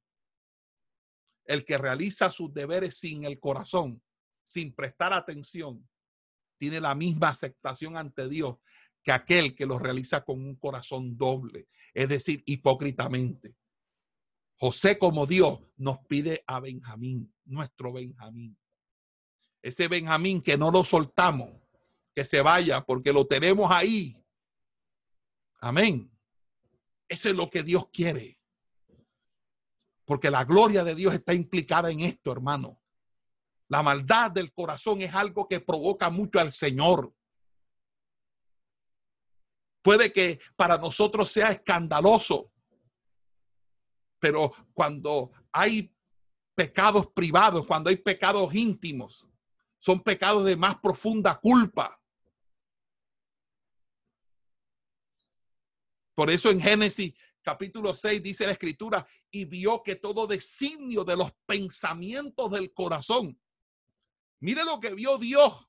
[1.44, 4.02] El que realiza sus deberes sin el corazón,
[4.42, 5.88] sin prestar atención,
[6.58, 8.56] tiene la misma aceptación ante Dios
[9.02, 13.56] que aquel que lo realiza con un corazón doble, es decir, hipócritamente.
[14.56, 18.56] José como Dios nos pide a Benjamín, nuestro Benjamín.
[19.60, 21.50] Ese Benjamín que no lo soltamos,
[22.14, 24.16] que se vaya porque lo tenemos ahí.
[25.60, 26.10] Amén.
[27.08, 28.38] Eso es lo que Dios quiere.
[30.12, 32.78] Porque la gloria de Dios está implicada en esto, hermano.
[33.68, 37.16] La maldad del corazón es algo que provoca mucho al Señor.
[39.80, 42.52] Puede que para nosotros sea escandaloso,
[44.18, 45.90] pero cuando hay
[46.54, 49.26] pecados privados, cuando hay pecados íntimos,
[49.78, 51.98] son pecados de más profunda culpa.
[56.14, 61.16] Por eso en Génesis capítulo 6 dice la escritura, y vio que todo designio de
[61.16, 63.38] los pensamientos del corazón.
[64.40, 65.68] Mire lo que vio Dios.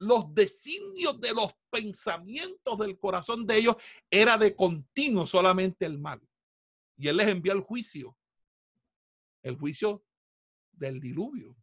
[0.00, 3.76] Los designios de los pensamientos del corazón de ellos
[4.08, 6.20] era de continuo solamente el mal
[6.98, 8.18] y él les envió el juicio,
[9.42, 10.04] el juicio
[10.72, 11.56] del diluvio.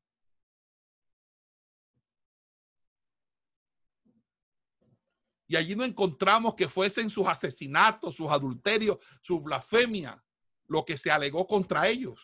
[5.48, 10.24] Y allí no encontramos que fuesen sus asesinatos, sus adulterios, su blasfemia,
[10.68, 12.20] lo que se alegó contra ellos.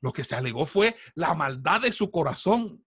[0.00, 2.84] Lo que se alegó fue la maldad de su corazón.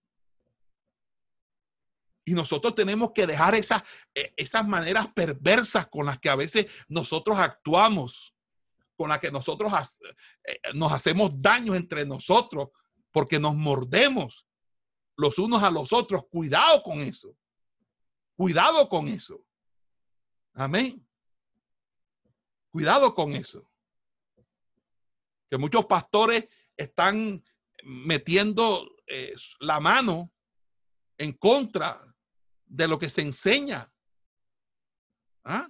[2.25, 3.83] Y nosotros tenemos que dejar esas,
[4.13, 8.36] e, esas maneras perversas con las que a veces nosotros actuamos
[8.95, 9.71] con la que nosotros
[10.43, 12.69] eh, nos hacemos daño entre nosotros
[13.11, 14.45] porque nos mordemos
[15.17, 16.25] los unos a los otros.
[16.29, 17.36] Cuidado con eso.
[18.36, 19.45] Cuidado con eso.
[20.53, 21.07] Amén.
[22.69, 23.69] Cuidado con eso.
[25.49, 27.43] Que muchos pastores están
[27.83, 30.33] metiendo eh, la mano
[31.17, 32.13] en contra
[32.65, 33.91] de lo que se enseña.
[35.43, 35.69] ¿Ah?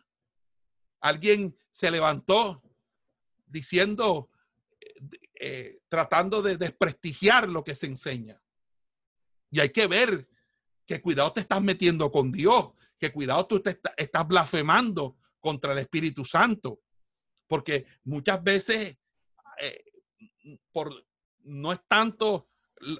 [1.01, 2.63] Alguien se levantó
[3.45, 4.31] diciendo,
[5.39, 8.41] eh, tratando de desprestigiar lo que se enseña.
[9.51, 10.27] Y hay que ver
[10.85, 15.79] que cuidado te estás metiendo con Dios, que cuidado tú te estás blasfemando contra el
[15.79, 16.81] Espíritu Santo,
[17.47, 18.97] porque muchas veces
[19.59, 19.83] eh,
[20.71, 21.05] por,
[21.39, 22.49] no es tanto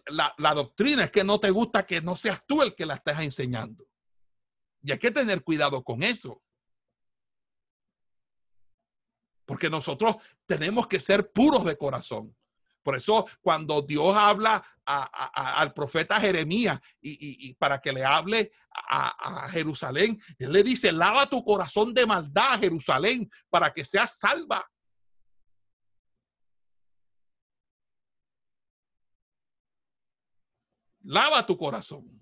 [0.08, 2.96] la, la, doctrina, es que no te gusta que no seas tú el que la
[2.96, 3.86] estés enseñando.
[4.82, 6.42] Y hay que tener cuidado con eso.
[9.46, 12.36] porque nosotros tenemos que ser puros de corazón.
[12.86, 20.22] Por eso cuando Dios habla al profeta Jeremías y, para que le hable a, Jerusalén,
[20.38, 24.64] Él le dice, lava tu corazón de maldad, Jerusalén, para que seas salva.
[31.02, 32.22] Lava tu corazón.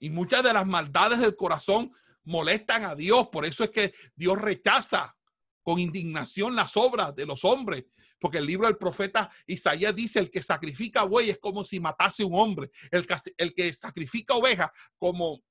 [0.00, 3.28] Y muchas de las maldades del corazón molestan a Dios.
[3.28, 5.16] Por eso es que Dios rechaza
[5.62, 7.84] con indignación las obras de los hombres,
[8.18, 12.22] Porque el libro del profeta Isaías dice, el que sacrifica buey es como si matase
[12.22, 12.70] un hombre.
[12.90, 15.42] El que, el que sacrifica oveja como,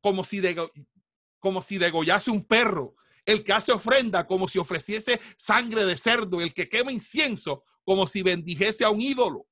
[0.00, 0.40] como, si
[1.40, 2.94] como si degollase un perro.
[3.24, 6.40] El que hace ofrenda como si ofreciese sangre de cerdo.
[6.40, 9.48] El que quema incienso como si bendijese a un ídolo.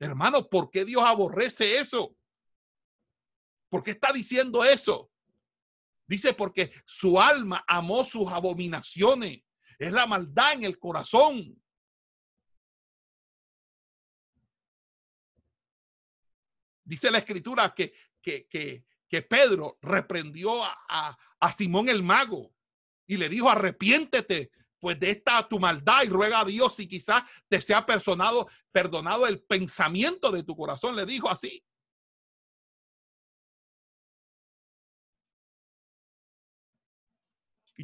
[0.00, 2.16] Hermano, ¿por qué Dios aborrece eso?
[3.68, 5.10] ¿Por qué está diciendo eso?
[6.06, 9.42] Dice porque su alma amó sus abominaciones.
[9.78, 11.60] Es la maldad en el corazón.
[16.84, 22.54] Dice la escritura que, que, que, que Pedro reprendió a, a, Simón el mago
[23.06, 27.22] y le dijo, arrepiéntete pues de esta tu maldad y ruega a Dios si quizás
[27.48, 30.94] te sea perdonado el pensamiento de tu corazón.
[30.94, 31.64] Le dijo así.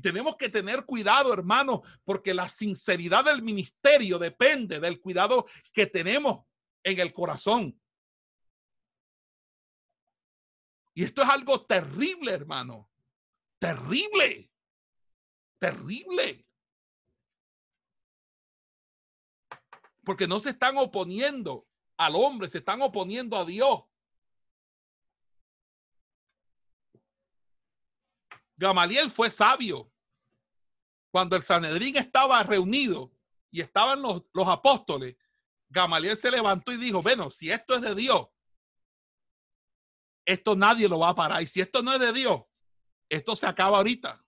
[0.00, 6.44] Tenemos que tener cuidado, hermano, porque la sinceridad del ministerio depende del cuidado que tenemos
[6.82, 7.80] en el corazón.
[10.94, 12.90] Y esto es algo terrible, hermano.
[13.58, 14.50] Terrible.
[15.58, 16.46] Terrible.
[20.04, 23.84] Porque no se están oponiendo al hombre, se están oponiendo a Dios.
[28.60, 29.90] Gamaliel fue sabio.
[31.10, 33.10] Cuando el Sanedrín estaba reunido
[33.50, 35.16] y estaban los, los apóstoles,
[35.70, 38.28] Gamaliel se levantó y dijo, bueno, si esto es de Dios,
[40.26, 41.42] esto nadie lo va a parar.
[41.42, 42.42] Y si esto no es de Dios,
[43.08, 44.22] esto se acaba ahorita.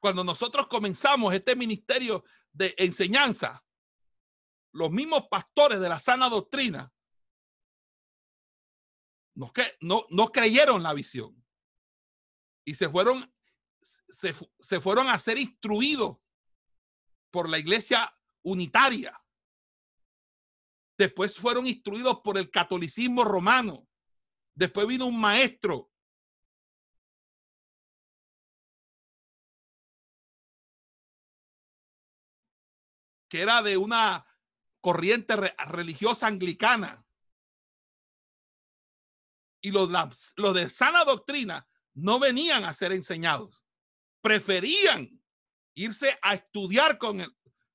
[0.00, 3.64] Cuando nosotros comenzamos este ministerio de enseñanza,
[4.72, 6.92] los mismos pastores de la sana doctrina
[9.34, 11.42] no, no, no creyeron la visión
[12.64, 13.32] y se fueron,
[13.80, 16.18] se, se fueron a ser instruidos
[17.30, 19.18] por la iglesia unitaria.
[20.98, 23.88] Después fueron instruidos por el catolicismo romano.
[24.54, 25.90] Después vino un maestro
[33.28, 34.26] que era de una
[34.82, 35.34] corriente
[35.66, 37.01] religiosa anglicana
[39.62, 39.88] y los,
[40.36, 43.66] los de sana doctrina no venían a ser enseñados.
[44.20, 45.22] Preferían
[45.74, 47.24] irse a estudiar con,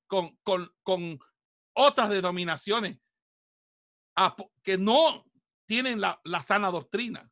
[0.05, 1.19] con, con, con
[1.73, 2.99] otras denominaciones
[4.63, 5.25] que no
[5.65, 7.31] tienen la, la sana doctrina.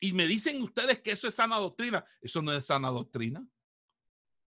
[0.00, 2.04] Y me dicen ustedes que eso es sana doctrina.
[2.20, 3.46] Eso no es sana doctrina.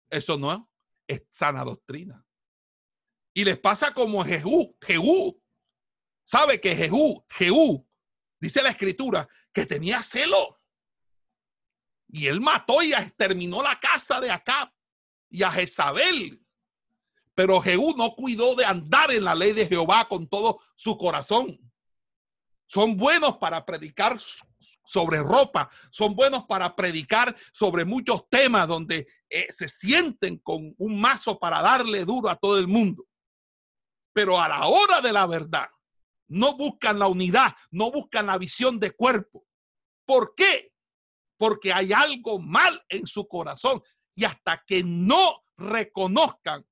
[0.09, 0.71] Eso no
[1.07, 2.25] es sana doctrina.
[3.35, 4.77] Y les pasa como Jehú.
[4.81, 5.43] Jehú.
[6.25, 7.86] ¿Sabe que Jehú, Jehú
[8.47, 10.57] dice la escritura, que tenía celo.
[12.09, 14.73] Y él mató y exterminó la casa de Acab
[15.29, 16.43] y a Jezabel.
[17.35, 21.59] Pero Jehú no cuidó de andar en la ley de Jehová con todo su corazón.
[22.67, 24.17] Son buenos para predicar
[24.85, 31.01] sobre ropa, son buenos para predicar sobre muchos temas donde eh, se sienten con un
[31.01, 33.05] mazo para darle duro a todo el mundo.
[34.13, 35.69] Pero a la hora de la verdad,
[36.29, 39.47] no buscan la unidad, no buscan la visión de cuerpo.
[40.05, 40.73] ¿Por qué?
[41.37, 43.83] Porque hay algo mal en su corazón
[44.15, 46.67] y hasta que no reconozcan,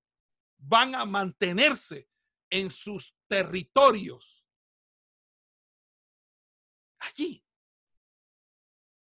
[0.59, 2.09] van a mantenerse
[2.51, 4.45] en sus territorios.
[6.99, 7.45] Allí.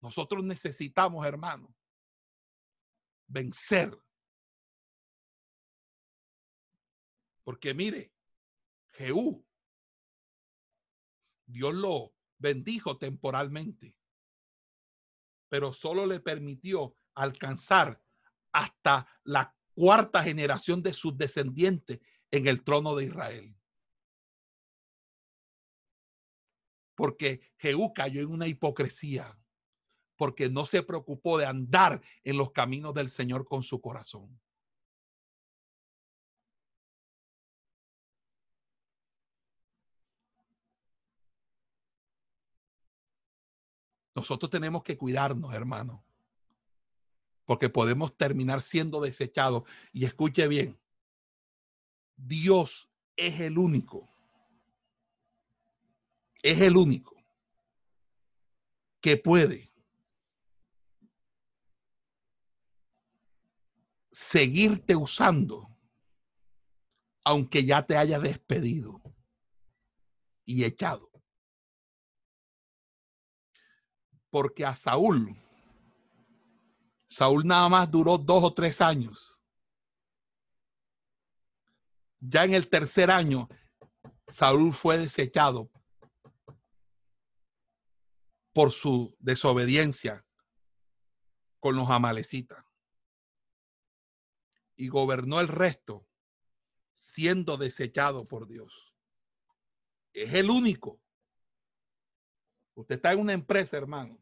[0.00, 1.74] Nosotros necesitamos, hermano,
[3.26, 3.98] vencer.
[7.44, 8.12] Porque mire,
[8.92, 9.44] Jehú
[11.50, 13.96] Dios lo bendijo temporalmente,
[15.48, 18.02] pero solo le permitió alcanzar
[18.52, 23.56] hasta la cuarta generación de sus descendientes en el trono de Israel.
[26.94, 29.38] Porque Jehú cayó en una hipocresía,
[30.16, 34.40] porque no se preocupó de andar en los caminos del Señor con su corazón.
[44.14, 46.04] Nosotros tenemos que cuidarnos, hermano,
[47.44, 49.64] porque podemos terminar siendo desechados.
[49.92, 50.78] Y escuche bien,
[52.16, 54.08] Dios es el único,
[56.42, 57.14] es el único
[59.00, 59.70] que puede
[64.12, 65.70] seguirte usando
[67.24, 69.00] aunque ya te haya despedido
[70.44, 71.09] y echado.
[74.30, 75.36] Porque a Saúl
[77.10, 79.42] Saúl nada más duró dos o tres años.
[82.20, 83.48] Ya en el tercer año,
[84.28, 85.68] Saúl fue desechado
[88.52, 90.24] por su desobediencia
[91.58, 92.64] con los amalecitas.
[94.76, 96.06] Y gobernó el resto
[96.92, 98.94] siendo desechado por Dios.
[100.12, 101.00] Es el único.
[102.80, 104.18] Usted está en una empresa, hermano,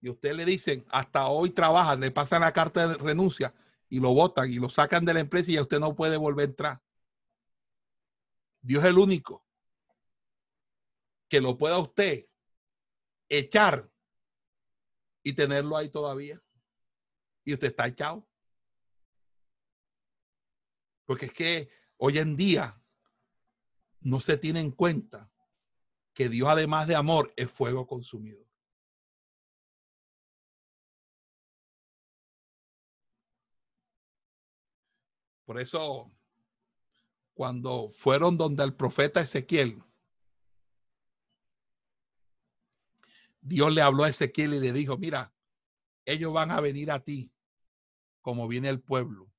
[0.00, 3.54] y usted le dicen, hasta hoy trabaja, le pasan la carta de renuncia
[3.88, 6.46] y lo votan y lo sacan de la empresa y ya usted no puede volver
[6.46, 6.82] a entrar.
[8.60, 9.46] Dios es el único
[11.28, 12.26] que lo pueda usted
[13.28, 13.88] echar
[15.22, 16.42] y tenerlo ahí todavía.
[17.44, 18.26] Y usted está echado.
[21.04, 22.82] Porque es que hoy en día
[24.00, 25.30] no se tiene en cuenta
[26.14, 28.44] que Dios, además de amor, es fuego consumido.
[35.44, 36.10] Por eso,
[37.34, 39.82] cuando fueron donde el profeta Ezequiel,
[43.42, 45.34] Dios le habló a Ezequiel y le dijo, mira,
[46.06, 47.30] ellos van a venir a ti
[48.22, 49.30] como viene el pueblo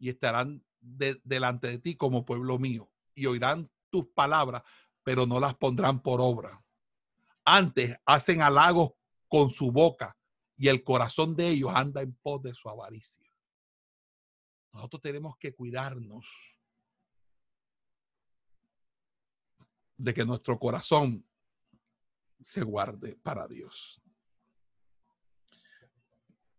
[0.00, 4.62] y estarán delante de ti como pueblo mío y oirán tus palabras,
[5.08, 6.62] pero no las pondrán por obra.
[7.42, 8.90] Antes hacen halagos
[9.26, 10.14] con su boca
[10.54, 13.26] y el corazón de ellos anda en pos de su avaricia.
[14.70, 16.26] Nosotros tenemos que cuidarnos
[19.96, 21.26] de que nuestro corazón
[22.42, 24.02] se guarde para Dios.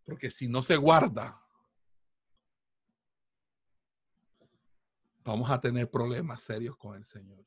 [0.05, 1.39] Porque si no se guarda,
[5.23, 7.45] vamos a tener problemas serios con el Señor.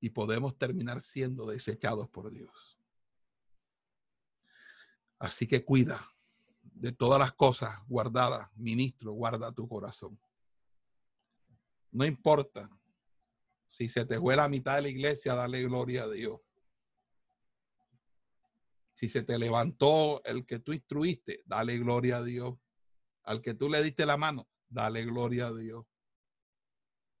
[0.00, 2.78] Y podemos terminar siendo desechados por Dios.
[5.18, 6.06] Así que cuida
[6.62, 8.48] de todas las cosas guardadas.
[8.56, 10.18] Ministro, guarda tu corazón.
[11.90, 12.68] No importa.
[13.68, 16.40] Si se te fue la mitad de la iglesia, dale gloria a Dios.
[18.92, 22.54] Si se te levantó el que tú instruiste, dale gloria a Dios.
[23.24, 25.84] Al que tú le diste la mano, dale gloria a Dios.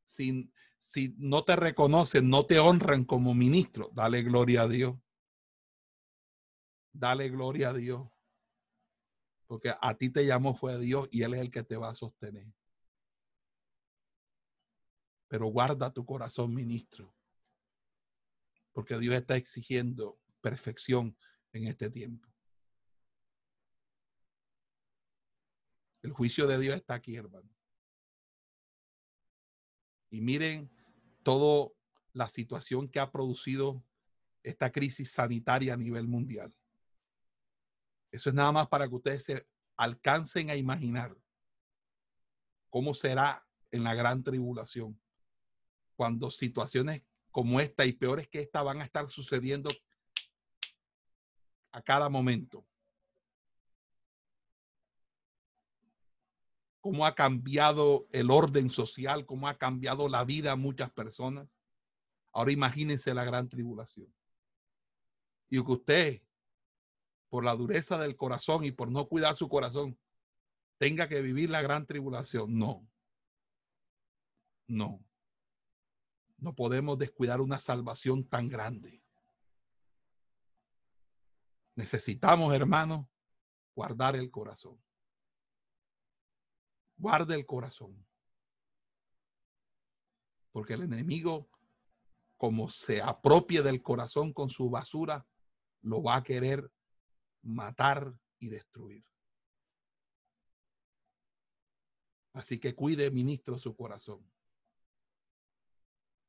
[0.04, 4.96] Si, si no te reconocen, no te honran como ministro, dale gloria a Dios.
[6.92, 8.08] Dale gloria a Dios.
[9.46, 11.94] Porque a ti te llamó fue Dios y Él es el que te va a
[11.94, 12.46] sostener.
[15.28, 17.14] Pero guarda tu corazón, ministro.
[18.72, 21.16] Porque Dios está exigiendo perfección
[21.52, 22.28] en este tiempo.
[26.02, 27.55] El juicio de Dios está aquí, hermano.
[30.16, 30.70] Y miren
[31.22, 31.70] toda
[32.14, 33.84] la situación que ha producido
[34.42, 36.56] esta crisis sanitaria a nivel mundial.
[38.10, 39.46] Eso es nada más para que ustedes se
[39.76, 41.14] alcancen a imaginar
[42.70, 44.98] cómo será en la gran tribulación
[45.96, 49.68] cuando situaciones como esta y peores que esta van a estar sucediendo
[51.72, 52.66] a cada momento.
[56.86, 61.48] Cómo ha cambiado el orden social, cómo ha cambiado la vida a muchas personas.
[62.32, 64.06] Ahora imagínense la gran tribulación.
[65.50, 66.22] Y que usted,
[67.28, 69.98] por la dureza del corazón y por no cuidar su corazón,
[70.78, 72.56] tenga que vivir la gran tribulación.
[72.56, 72.88] No.
[74.68, 75.04] No.
[76.38, 79.02] No podemos descuidar una salvación tan grande.
[81.74, 83.08] Necesitamos, hermanos,
[83.74, 84.85] guardar el corazón.
[86.96, 88.06] Guarde el corazón.
[90.52, 91.48] Porque el enemigo,
[92.36, 95.26] como se apropie del corazón con su basura,
[95.82, 96.70] lo va a querer
[97.42, 99.04] matar y destruir.
[102.32, 104.30] Así que cuide, ministro, su corazón.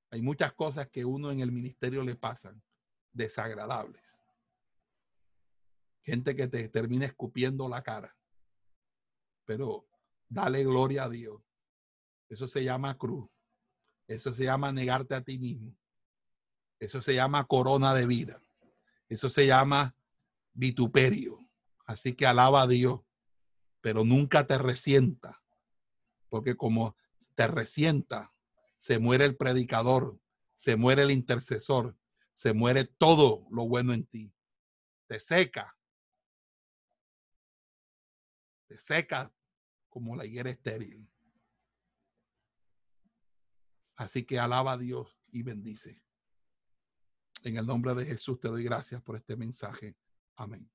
[0.10, 2.62] Hay muchas cosas que uno en el ministerio le pasan
[3.12, 4.18] desagradables
[6.08, 8.16] gente que te termina escupiendo la cara.
[9.44, 9.86] Pero
[10.30, 11.42] dale gloria a Dios.
[12.30, 13.30] Eso se llama cruz.
[14.08, 15.76] Eso se llama negarte a ti mismo.
[16.80, 18.42] Eso se llama corona de vida.
[19.10, 19.96] Eso se llama
[20.54, 21.40] vituperio.
[21.86, 23.02] Así que alaba a Dios,
[23.82, 25.42] pero nunca te resienta,
[26.30, 26.98] porque como
[27.36, 28.34] te resienta,
[28.78, 30.20] se muere el predicador,
[30.56, 31.98] se muere el intercesor,
[32.34, 34.34] se muere todo lo bueno en ti.
[35.08, 35.78] Te seca,
[38.78, 39.34] seca
[39.98, 41.10] como la higuera estéril.
[43.96, 46.04] Así que alaba a Dios y bendice.
[47.42, 49.98] En el nombre de Jesús te doy gracias por este mensaje.
[50.36, 50.70] Amén.